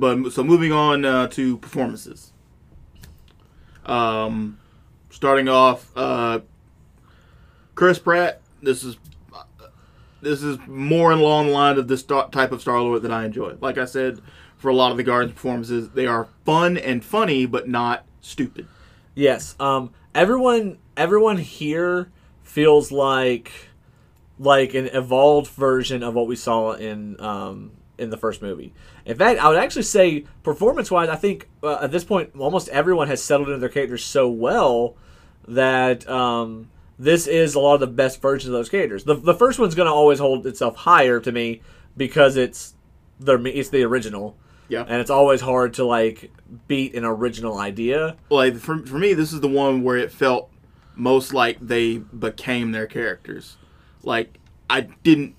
[0.00, 2.32] but so moving on uh, to performances.
[3.84, 4.58] Um,
[5.10, 6.40] starting off, uh,
[7.74, 8.40] Chris Pratt.
[8.62, 8.96] This is
[10.20, 13.56] this is more the line of this sta- type of Star Lord that I enjoy.
[13.60, 14.20] Like I said,
[14.56, 18.66] for a lot of the Guardians performances, they are fun and funny, but not stupid.
[19.14, 19.56] Yes.
[19.60, 19.90] Um.
[20.14, 20.78] Everyone.
[20.96, 22.10] Everyone here
[22.42, 23.50] feels like
[24.38, 28.72] like an evolved version of what we saw in um in the first movie.
[29.04, 32.68] In fact, I would actually say performance wise, I think uh, at this point almost
[32.68, 34.96] everyone has settled into their characters so well
[35.48, 39.04] that um this is a lot of the best versions of those characters.
[39.04, 41.62] The the first one's going to always hold itself higher to me
[41.96, 42.74] because it's
[43.18, 44.36] the it's the original.
[44.68, 44.84] Yeah.
[44.88, 46.30] And it's always hard to like
[46.66, 48.16] beat an original idea.
[48.30, 50.50] Like for, for me, this is the one where it felt
[50.94, 53.56] most like they became their characters.
[54.02, 54.38] Like
[54.70, 55.34] I didn't,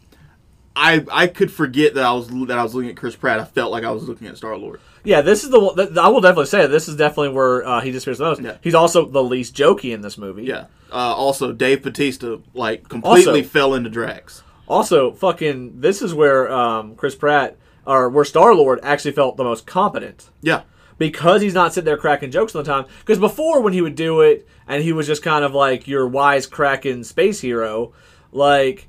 [0.76, 3.40] I I could forget that I was that I was looking at Chris Pratt.
[3.40, 4.80] I felt like I was looking at Star Lord.
[5.04, 5.76] Yeah, this is the one.
[5.76, 8.42] th- I will definitely say this is definitely where uh, he disappears the most.
[8.42, 8.58] Yeah.
[8.62, 10.44] He's also the least jokey in this movie.
[10.44, 10.66] Yeah.
[10.92, 14.44] Uh, also, Dave Batista like completely Also- fell into Drax.
[14.66, 19.44] Also, fucking, this is where um, Chris Pratt or where Star Lord actually felt the
[19.44, 20.62] most competent Yeah.
[20.98, 22.86] because he's not sitting there cracking jokes all the time.
[23.02, 26.08] Because before, when he would do it, and he was just kind of like your
[26.08, 27.92] wise cracking space hero,
[28.32, 28.88] like,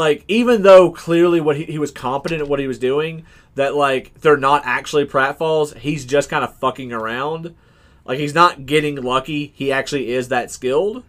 [0.00, 3.24] like even though clearly what he, he was competent at what he was doing,
[3.54, 5.76] that like they're not actually pratfalls.
[5.76, 7.54] He's just kind of fucking around.
[8.04, 9.52] Like he's not getting lucky.
[9.54, 11.04] He actually is that skilled.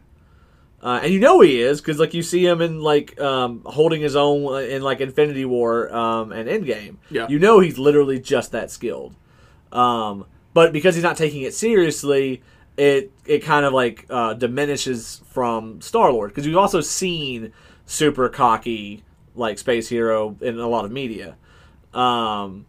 [0.84, 4.02] Uh, and you know he is because like you see him in like um, holding
[4.02, 6.98] his own in like Infinity War um, and Endgame.
[7.10, 7.28] Yeah.
[7.28, 9.16] You know he's literally just that skilled.
[9.72, 12.42] Um, but because he's not taking it seriously,
[12.78, 17.54] it it kind of like uh, diminishes from Star Lord because we've also seen
[17.92, 19.04] super cocky
[19.36, 21.36] like space hero in a lot of media.
[21.94, 22.66] Um,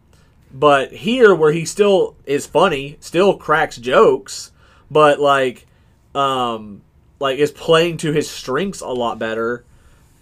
[0.53, 4.51] but here, where he still is funny, still cracks jokes,
[4.91, 5.67] but like,
[6.15, 6.83] um,
[7.21, 9.65] like is playing to his strengths a lot better.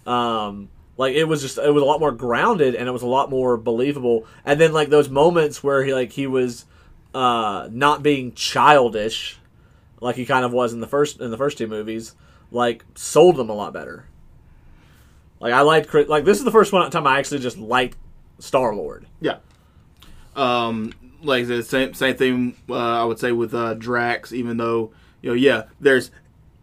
[0.05, 3.07] Um, like it was just it was a lot more grounded and it was a
[3.07, 4.27] lot more believable.
[4.45, 6.65] And then like those moments where he like he was
[7.13, 9.39] uh not being childish,
[9.99, 12.15] like he kind of was in the first in the first two movies,
[12.51, 14.05] like sold them a lot better.
[15.41, 17.97] Like I liked Chris- like this is the first one time I actually just liked
[18.39, 19.07] Star Lord.
[19.19, 19.37] Yeah.
[20.35, 22.55] Um, like I said, same same thing.
[22.69, 26.11] Uh, I would say with uh, Drax, even though you know, yeah, there's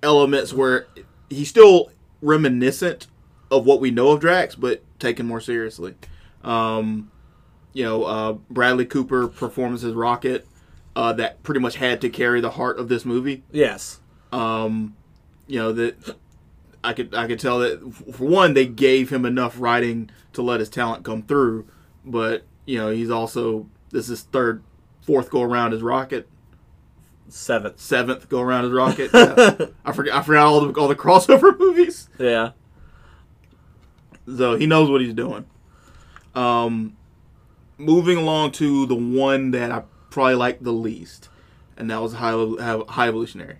[0.02, 0.86] elements where
[1.28, 1.90] he's still
[2.22, 3.08] reminiscent
[3.50, 5.94] of what we know of Drax, but taken more seriously.
[6.44, 7.10] Um,
[7.72, 10.46] you know, uh, Bradley Cooper performs as Rocket.
[10.96, 13.44] Uh, that pretty much had to carry the heart of this movie.
[13.52, 14.00] Yes.
[14.32, 14.96] Um,
[15.46, 16.16] you know that
[16.84, 17.80] I could I could tell that
[18.14, 21.66] for one they gave him enough writing to let his talent come through,
[22.04, 24.62] but you know he's also this is third,
[25.02, 26.28] fourth go around as Rocket,
[27.28, 27.80] Seventh.
[27.80, 29.10] seventh go around as Rocket.
[29.14, 29.66] Yeah.
[29.84, 32.50] I forget I forgot all the all the crossover movies, Yeah.
[34.26, 35.46] so he knows what he's doing.
[36.34, 36.96] Um,
[37.76, 41.28] moving along to the one that I probably like the least,
[41.76, 42.32] and that was High
[42.88, 43.58] High Evolutionary,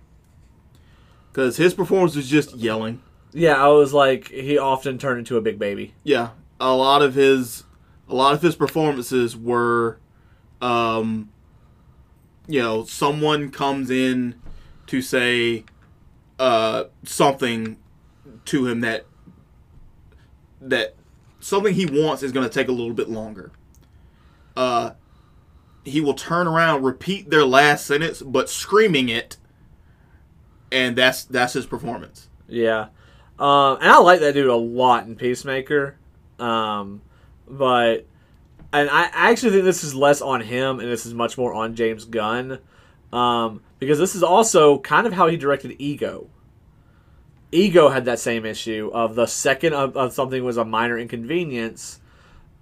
[1.31, 3.01] because his performance was just yelling.
[3.33, 5.93] Yeah, I was like he often turned into a big baby.
[6.03, 7.63] yeah a lot of his
[8.09, 9.97] a lot of his performances were
[10.61, 11.29] um
[12.47, 14.35] you know someone comes in
[14.87, 15.63] to say
[16.37, 17.77] uh something
[18.45, 19.05] to him that
[20.59, 20.95] that
[21.39, 23.51] something he wants is going to take a little bit longer
[24.57, 24.91] uh
[25.85, 29.37] he will turn around repeat their last sentence but screaming it
[30.71, 32.87] and that's that's his performance Yeah.
[33.39, 35.95] Um, and I like that dude a lot in Peacemaker.
[36.39, 37.01] Um,
[37.47, 38.05] but
[38.71, 41.75] and I actually think this is less on him and this is much more on
[41.75, 42.59] James Gunn.
[43.11, 46.27] Um, because this is also kind of how he directed Ego.
[47.51, 51.99] Ego had that same issue of the second of, of something was a minor inconvenience.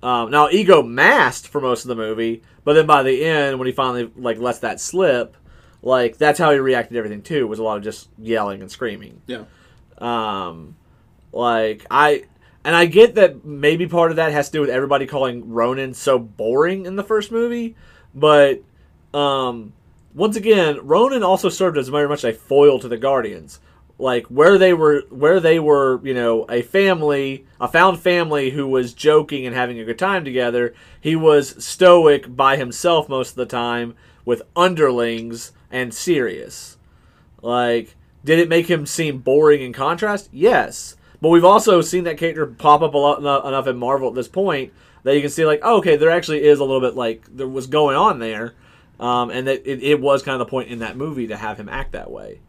[0.01, 3.65] Um, now Ego masked for most of the movie, but then by the end, when
[3.65, 5.35] he finally like lets that slip,
[5.81, 7.47] like that's how he reacted to everything too.
[7.47, 9.21] Was a lot of just yelling and screaming.
[9.25, 9.43] yeah
[9.97, 10.75] Um,
[11.31, 12.23] like I
[12.63, 15.93] and I get that maybe part of that has to do with everybody calling Ronan
[15.93, 17.75] so boring in the first movie,
[18.13, 18.61] but
[19.13, 19.73] um,
[20.13, 23.59] once again, Ronan also served as very much a foil to the Guardians.
[23.99, 28.67] Like where they were, where they were, you know, a family, a found family who
[28.67, 30.75] was joking and having a good time together.
[31.01, 36.77] He was stoic by himself most of the time, with underlings and serious.
[37.41, 37.95] Like,
[38.27, 40.27] did it make him seem boring in contrast?
[40.33, 40.97] Yes.
[41.21, 44.27] But we've also seen that character pop up a lot enough in Marvel at this
[44.27, 44.73] point
[45.03, 47.47] that you can see, like, oh, okay, there actually is a little bit like there
[47.47, 48.53] was going on there,
[48.99, 51.57] um, and that it, it was kind of the point in that movie to have
[51.57, 52.41] him act that way.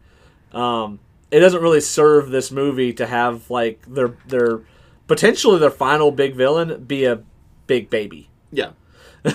[0.51, 0.99] Um,
[1.31, 4.59] it doesn't really serve this movie to have like their their
[5.07, 7.23] potentially their final big villain be a
[7.67, 8.29] big baby.
[8.51, 8.71] Yeah.
[9.23, 9.33] now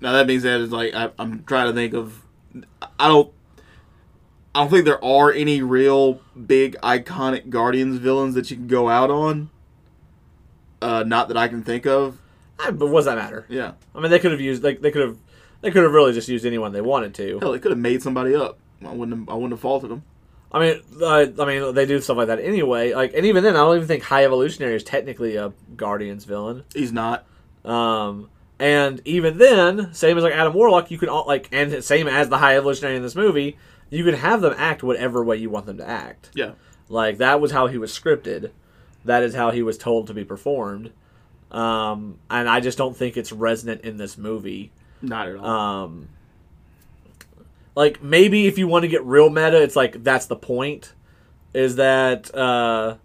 [0.00, 2.20] that being said, it's like I, I'm trying to think of.
[2.98, 3.32] I don't.
[4.54, 8.88] I don't think there are any real big iconic Guardians villains that you can go
[8.88, 9.50] out on.
[10.80, 12.18] Uh, not that I can think of.
[12.60, 13.46] Ah, But what does that matter?
[13.48, 13.72] Yeah.
[13.94, 15.18] I mean, they could have used like they could have
[15.60, 17.38] they could have really just used anyone they wanted to.
[17.40, 18.58] Hell, they could have made somebody up.
[18.84, 19.18] I wouldn't.
[19.20, 20.04] Have, I wouldn't have faulted them.
[20.52, 22.92] I mean, uh, I mean, they do stuff like that anyway.
[22.94, 26.62] Like, and even then, I don't even think High Evolutionary is technically a Guardians villain.
[26.72, 27.26] He's not.
[27.64, 28.28] Um,
[28.60, 32.28] and even then, same as like Adam Warlock, you can all like, and same as
[32.28, 33.56] the High Evolutionary in this movie,
[33.94, 36.30] you can have them act whatever way you want them to act.
[36.34, 36.52] Yeah.
[36.88, 38.50] Like that was how he was scripted.
[39.04, 40.92] That is how he was told to be performed.
[41.50, 44.72] Um, and I just don't think it's resonant in this movie.
[45.02, 45.46] Not at all.
[45.46, 46.08] Um,
[47.74, 50.92] like maybe if you want to get real meta, it's like that's the point.
[51.52, 52.96] Is that uh,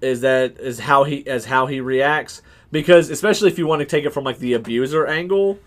[0.00, 3.86] is that is how he as how he reacts because especially if you want to
[3.86, 5.58] take it from like the abuser angle,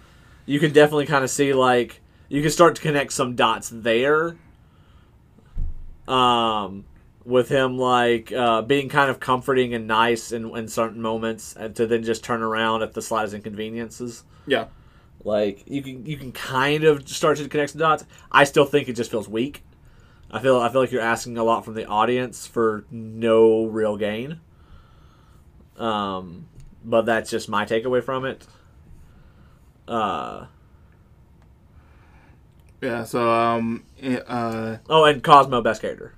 [0.46, 4.36] you can definitely kind of see like you can start to connect some dots there.
[6.08, 6.86] Um,
[7.26, 11.76] with him like uh, being kind of comforting and nice in, in certain moments, and
[11.76, 14.24] to then just turn around at the slightest inconveniences.
[14.46, 14.66] yeah.
[15.24, 18.06] Like you can you can kind of start to connect some dots.
[18.32, 19.64] I still think it just feels weak.
[20.30, 23.98] I feel I feel like you're asking a lot from the audience for no real
[23.98, 24.40] gain.
[25.78, 26.48] Um,
[26.84, 28.46] but that's just my takeaway from it.
[29.88, 30.46] Uh
[32.86, 33.04] Yeah.
[33.04, 33.84] So um.
[34.28, 34.78] Uh.
[34.90, 36.14] oh, and Cosmo best character.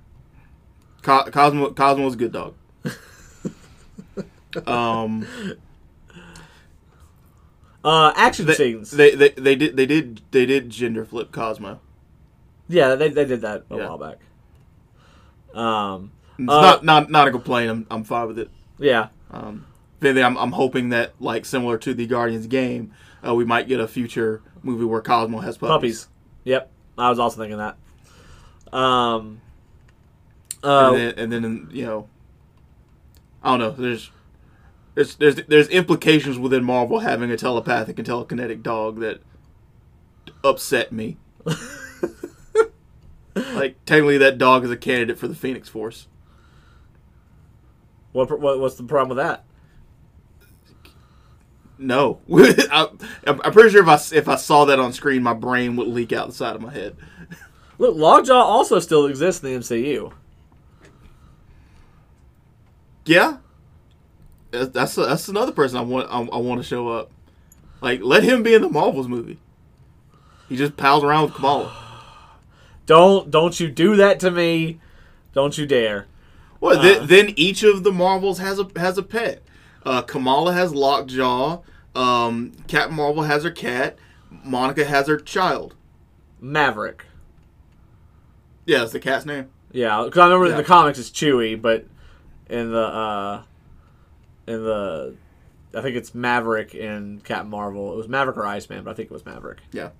[1.02, 1.70] Co- Cosmo.
[1.72, 2.54] Cosmo's a good dog.
[4.66, 5.26] um.
[7.84, 8.90] Uh, action They, scenes.
[8.90, 11.80] they, they they did they did they did gender flip Cosmo.
[12.68, 13.88] yeah, they, they did that a Yeah.
[13.88, 14.18] while back.
[15.58, 17.70] Um, It's Uh, not not not a complaint.
[17.70, 18.50] I'm I'm fine with it.
[18.78, 19.64] yeah, Um,
[20.02, 22.92] I'm I'm hoping that like similar to the Guardians game,
[23.26, 25.70] uh, we might get a future movie where Cosmo has puppies.
[26.04, 26.08] puppies.
[26.44, 27.76] Yep, I was also thinking that.
[28.72, 29.40] Um,
[30.62, 32.08] uh, and then, and then you know,
[33.42, 33.70] I don't know.
[33.70, 34.10] There's
[34.94, 39.20] there's there's there's implications within Marvel having a telepathic and telekinetic dog that
[40.42, 41.16] upset me.
[43.54, 46.08] like technically, that dog is a candidate for the Phoenix Force.
[48.12, 49.44] what, what what's the problem with that?
[51.78, 52.88] No, I,
[53.26, 55.86] I'm I'm pretty sure if I if I saw that on screen, my brain would
[55.88, 56.96] leak out the side of my head.
[57.78, 60.12] Look, Lockjaw also still exists in the MCU.
[63.04, 63.38] Yeah,
[64.50, 67.10] That's- that's that's another person I want I, I want to show up.
[67.80, 69.38] Like, let him be in the Marvels movie.
[70.48, 71.72] He just pals around with Kamala.
[72.86, 74.80] Don't don't you do that to me?
[75.34, 76.06] Don't you dare.
[76.60, 76.82] Well, Uh.
[76.82, 79.42] then, then each of the Marvels has a has a pet.
[79.88, 81.62] Uh, Kamala has Lockjaw.
[81.94, 83.98] Um, Captain Marvel has her cat.
[84.44, 85.74] Monica has her child.
[86.40, 87.06] Maverick.
[88.66, 89.48] Yeah, that's the cat's name.
[89.72, 91.86] Yeah, because I remember in the comics it's Chewy, but
[92.50, 93.42] in the uh,
[94.46, 95.16] in the
[95.74, 97.92] I think it's Maverick in Captain Marvel.
[97.94, 99.60] It was Maverick or Iceman, but I think it was Maverick.
[99.72, 99.90] Yeah.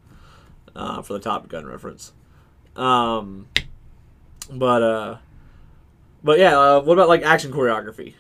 [0.77, 2.13] uh, for the Top Gun reference.
[2.77, 3.49] Um,
[4.51, 5.17] but uh,
[6.23, 8.15] but yeah, uh, what about like action choreography?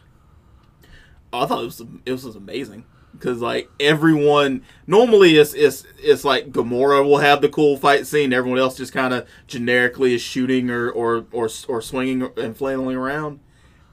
[1.33, 6.51] I thought it was it was amazing because like everyone normally it's it's it's like
[6.51, 8.33] Gamora will have the cool fight scene.
[8.33, 12.97] Everyone else just kind of generically is shooting or or or or swinging and flailing
[12.97, 13.41] around.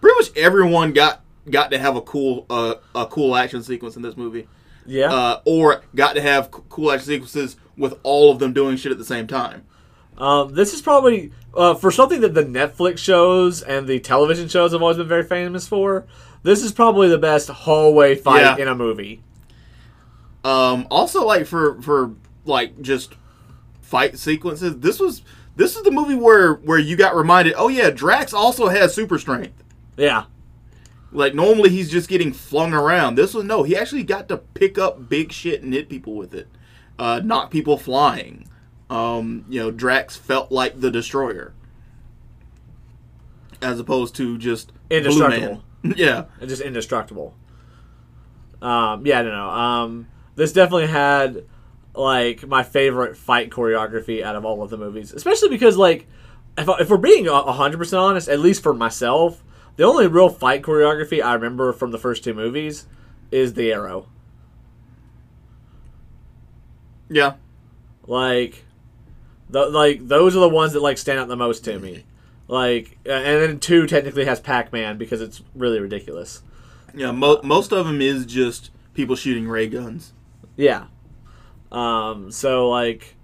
[0.02, 4.02] Pretty much everyone got got to have a cool uh, a cool action sequence in
[4.02, 4.48] this movie.
[4.86, 8.92] Yeah, uh, or got to have cool action sequences with all of them doing shit
[8.92, 9.66] at the same time.
[10.18, 14.72] um, this is probably uh, for something that the Netflix shows and the television shows
[14.74, 16.06] have always been very famous for.
[16.46, 18.58] This is probably the best hallway fight Yeah.
[18.58, 19.24] in a movie.
[20.44, 22.12] Um, also, like for for
[22.46, 23.16] like just
[23.82, 25.24] fight sequences, this was
[25.56, 27.56] this is the movie where where you got reminded.
[27.58, 29.64] Oh yeah, Drax also has super strength.
[29.98, 30.26] Yeah,
[31.12, 33.16] Like normally he's just getting flung around.
[33.16, 36.36] This was no, he actually got to pick up big shit and hit people with
[36.36, 36.48] it,
[37.00, 38.48] uh, knock people flying.
[38.88, 41.54] Um, you know, Drax felt like the destroyer,
[43.64, 45.64] as opposed to just Indestructible.
[45.96, 46.26] Yeah.
[46.40, 47.36] and just indestructible.
[48.62, 49.50] Um, yeah, I don't know.
[49.50, 51.46] Um, this definitely had
[51.94, 56.08] like my favorite fight choreography out of all of the movies, especially because like
[56.58, 59.44] if, if we're being a hundred percent honest, at least for myself,
[59.76, 62.88] the only real fight choreography I remember from the first two movies
[63.32, 64.08] is the arrow.
[67.10, 67.34] Yeah.
[68.08, 68.66] Like,
[69.50, 72.06] the, like those are the ones that like stand out the most to me.
[72.48, 76.44] Like, uh, and then two technically has Pac Man because it's really ridiculous.
[76.94, 80.14] Yeah, mo- most of them is just people shooting ray guns.
[80.56, 80.86] Yeah.
[81.72, 82.32] Um.
[82.32, 83.16] So like,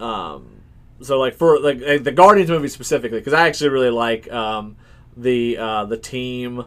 [0.00, 0.62] um.
[1.02, 4.76] So like for like uh, the Guardians movie specifically, because I actually really like um
[5.16, 6.64] the uh the team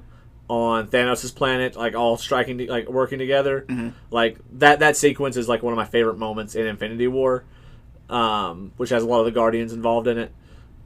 [0.47, 3.65] on Thanos' planet, like all striking, like working together.
[4.11, 7.43] Like that that sequence is like one of my favorite moments in Infinity War,
[8.09, 10.31] um, which has a lot of the Guardians involved in it.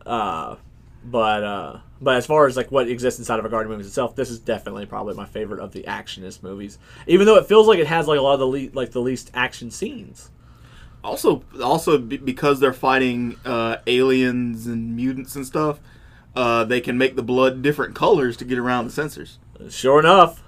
[0.06, 0.56] Uh,
[1.04, 4.16] but uh, but as far as like what exists inside of a Guardian movies itself,
[4.16, 6.78] this is definitely probably my favorite of the actionist movies.
[7.08, 9.02] Even though it feels like it has like a lot of the le- like the
[9.02, 10.30] least action scenes.
[11.04, 15.80] Also, also be- because they're fighting uh, aliens and mutants and stuff,
[16.36, 19.38] uh, they can make the blood different colors to get around the censors.
[19.70, 20.42] Sure enough,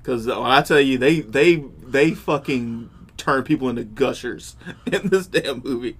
[0.00, 4.54] Because when I tell you, they they they fucking turn people into gushers
[4.86, 5.96] in this damn movie.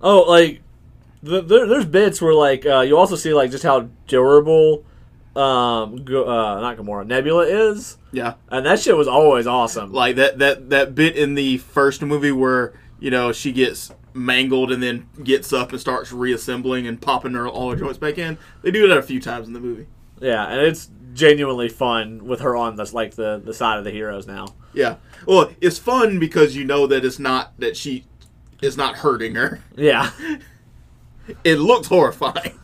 [0.00, 0.60] oh like
[1.22, 4.84] the, there, there's bits where like uh, you also see like just how durable
[5.36, 9.92] um Go- uh, not Gamora Nebula is, Yeah, and that shit was always awesome.
[9.92, 14.72] like that that that bit in the first movie where you know she gets mangled
[14.72, 18.36] and then gets up and starts reassembling and popping her all her joints back in.
[18.62, 19.86] They do that a few times in the movie.
[20.20, 23.90] Yeah, and it's genuinely fun with her on this like the the side of the
[23.92, 24.46] heroes now.
[24.72, 24.96] Yeah.
[25.26, 28.06] Well, it's fun because you know that it's not that she
[28.60, 29.62] is not hurting her.
[29.76, 30.10] Yeah,
[31.44, 32.58] It looks horrifying.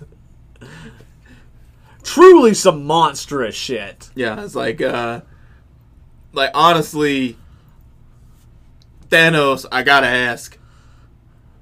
[2.03, 4.11] truly some monstrous shit.
[4.15, 5.23] Yeah, it's like uh
[6.33, 7.37] like honestly
[9.09, 10.59] Thanos, I got to ask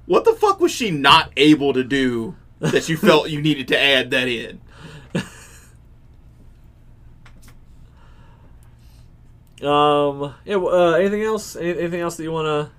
[0.05, 3.79] what the fuck was she not able to do that you felt you needed to
[3.79, 4.61] add that in?
[9.63, 10.57] Um, yeah.
[10.57, 11.55] Uh, anything else?
[11.55, 12.69] Anything else that you wanna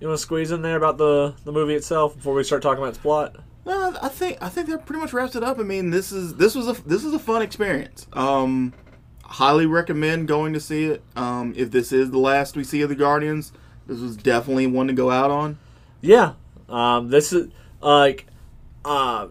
[0.00, 2.90] you wanna squeeze in there about the the movie itself before we start talking about
[2.90, 3.36] its plot?
[3.66, 5.58] No, I think I think that pretty much wraps it up.
[5.58, 8.06] I mean, this is this was a this is a fun experience.
[8.12, 8.72] Um,
[9.24, 11.02] highly recommend going to see it.
[11.16, 13.52] Um, if this is the last we see of the Guardians,
[13.86, 15.58] this was definitely one to go out on.
[16.00, 16.32] Yeah.
[16.68, 18.26] Um, this is like,
[18.84, 19.28] uh,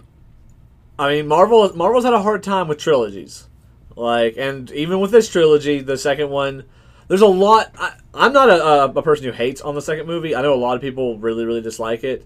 [1.00, 1.76] I mean, Marvel.
[1.76, 3.48] Marvel's had a hard time with trilogies,
[3.96, 6.66] like, and even with this trilogy, the second one,
[7.08, 7.74] there's a lot.
[7.78, 10.36] I, I'm not a, a, a person who hates on the second movie.
[10.36, 12.26] I know a lot of people really, really dislike it.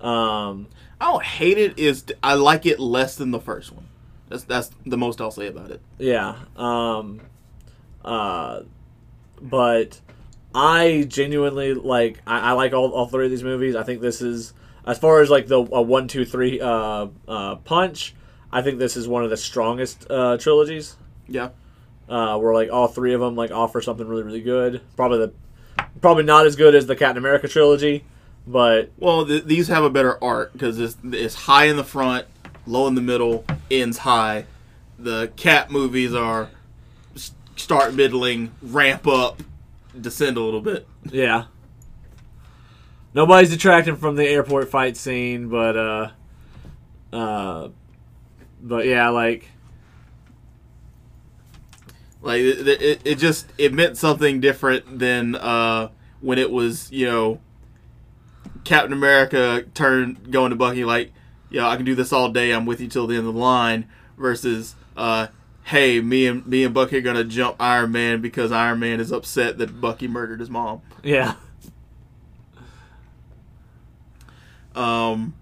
[0.00, 0.68] Um,
[1.00, 1.78] I don't hate it.
[1.78, 3.86] Is I like it less than the first one.
[4.28, 5.80] That's that's the most I'll say about it.
[5.98, 6.36] Yeah.
[6.56, 7.20] Um
[8.04, 8.62] uh
[9.42, 10.00] but
[10.54, 13.74] I genuinely like I, I like all, all three of these movies.
[13.74, 14.54] I think this is
[14.86, 18.14] as far as like the uh, one, two, three uh uh punch,
[18.52, 20.96] I think this is one of the strongest uh trilogies.
[21.26, 21.50] Yeah.
[22.10, 24.82] Uh where like all three of them like offer something really, really good.
[24.96, 25.32] Probably the
[26.02, 28.04] probably not as good as the Captain America trilogy,
[28.46, 32.26] but Well, th- these have a better arc because it's, it's high in the front,
[32.66, 34.46] low in the middle, ends high.
[34.98, 36.50] The Cap movies are
[37.56, 39.42] start middling, ramp up,
[39.98, 40.86] descend a little bit.
[41.10, 41.44] Yeah.
[43.14, 46.10] Nobody's detracting from the airport fight scene, but uh
[47.12, 47.68] uh
[48.62, 49.46] but yeah, like
[52.22, 55.88] Like it, it, it just it meant something different than uh,
[56.20, 57.40] when it was you know
[58.64, 61.12] Captain America turned going to Bucky like,
[61.50, 62.52] yeah, I can do this all day.
[62.52, 63.88] I'm with you till the end of the line.
[64.18, 65.28] Versus, uh,
[65.64, 69.10] hey, me and me and Bucky are gonna jump Iron Man because Iron Man is
[69.10, 70.82] upset that Bucky murdered his mom.
[71.02, 71.36] yeah.
[74.74, 75.34] Um,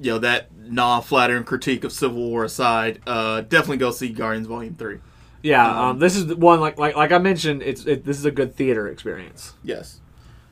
[0.00, 4.74] you know that non-flattering critique of Civil War aside, uh, definitely go see Guardians Volume
[4.74, 4.98] Three.
[5.42, 8.24] Yeah, um, this is the one like like like I mentioned, it's it, this is
[8.24, 9.54] a good theater experience.
[9.64, 10.00] Yes.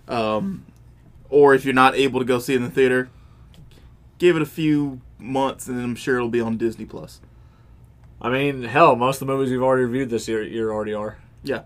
[0.08, 0.66] Um,
[1.28, 3.08] or if you're not able to go see it in the theater,
[4.18, 7.20] give it a few months, and I'm sure it'll be on Disney Plus.
[8.20, 11.18] I mean, hell, most of the movies we've already reviewed this year year already are.
[11.44, 11.62] Yeah.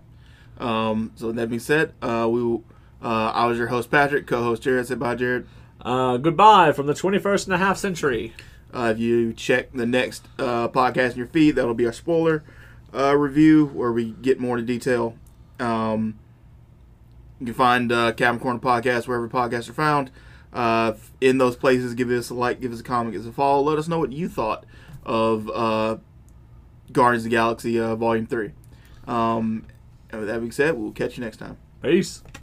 [0.59, 2.63] Um, so that being said, uh, we will,
[3.01, 4.87] uh, I was your host Patrick, co-host Jared.
[4.87, 5.47] Say bye, Jared.
[5.81, 8.33] Uh, goodbye from the 21st and a half century.
[8.73, 12.43] Uh, if you check the next uh, podcast in your feed, that'll be our spoiler
[12.93, 15.15] uh, review where we get more into detail.
[15.59, 16.19] Um,
[17.39, 20.11] you can find uh, Cavern Corner Podcast wherever podcasts are found.
[20.53, 23.33] Uh, in those places, give us a like, give us a comment, give us a
[23.33, 23.61] follow.
[23.61, 24.65] Let us know what you thought
[25.05, 25.97] of uh,
[26.91, 28.51] Guardians of the Galaxy uh, Volume 3.
[29.07, 29.65] Um,
[30.09, 31.57] and with that being said, we'll catch you next time.
[31.81, 32.23] Peace.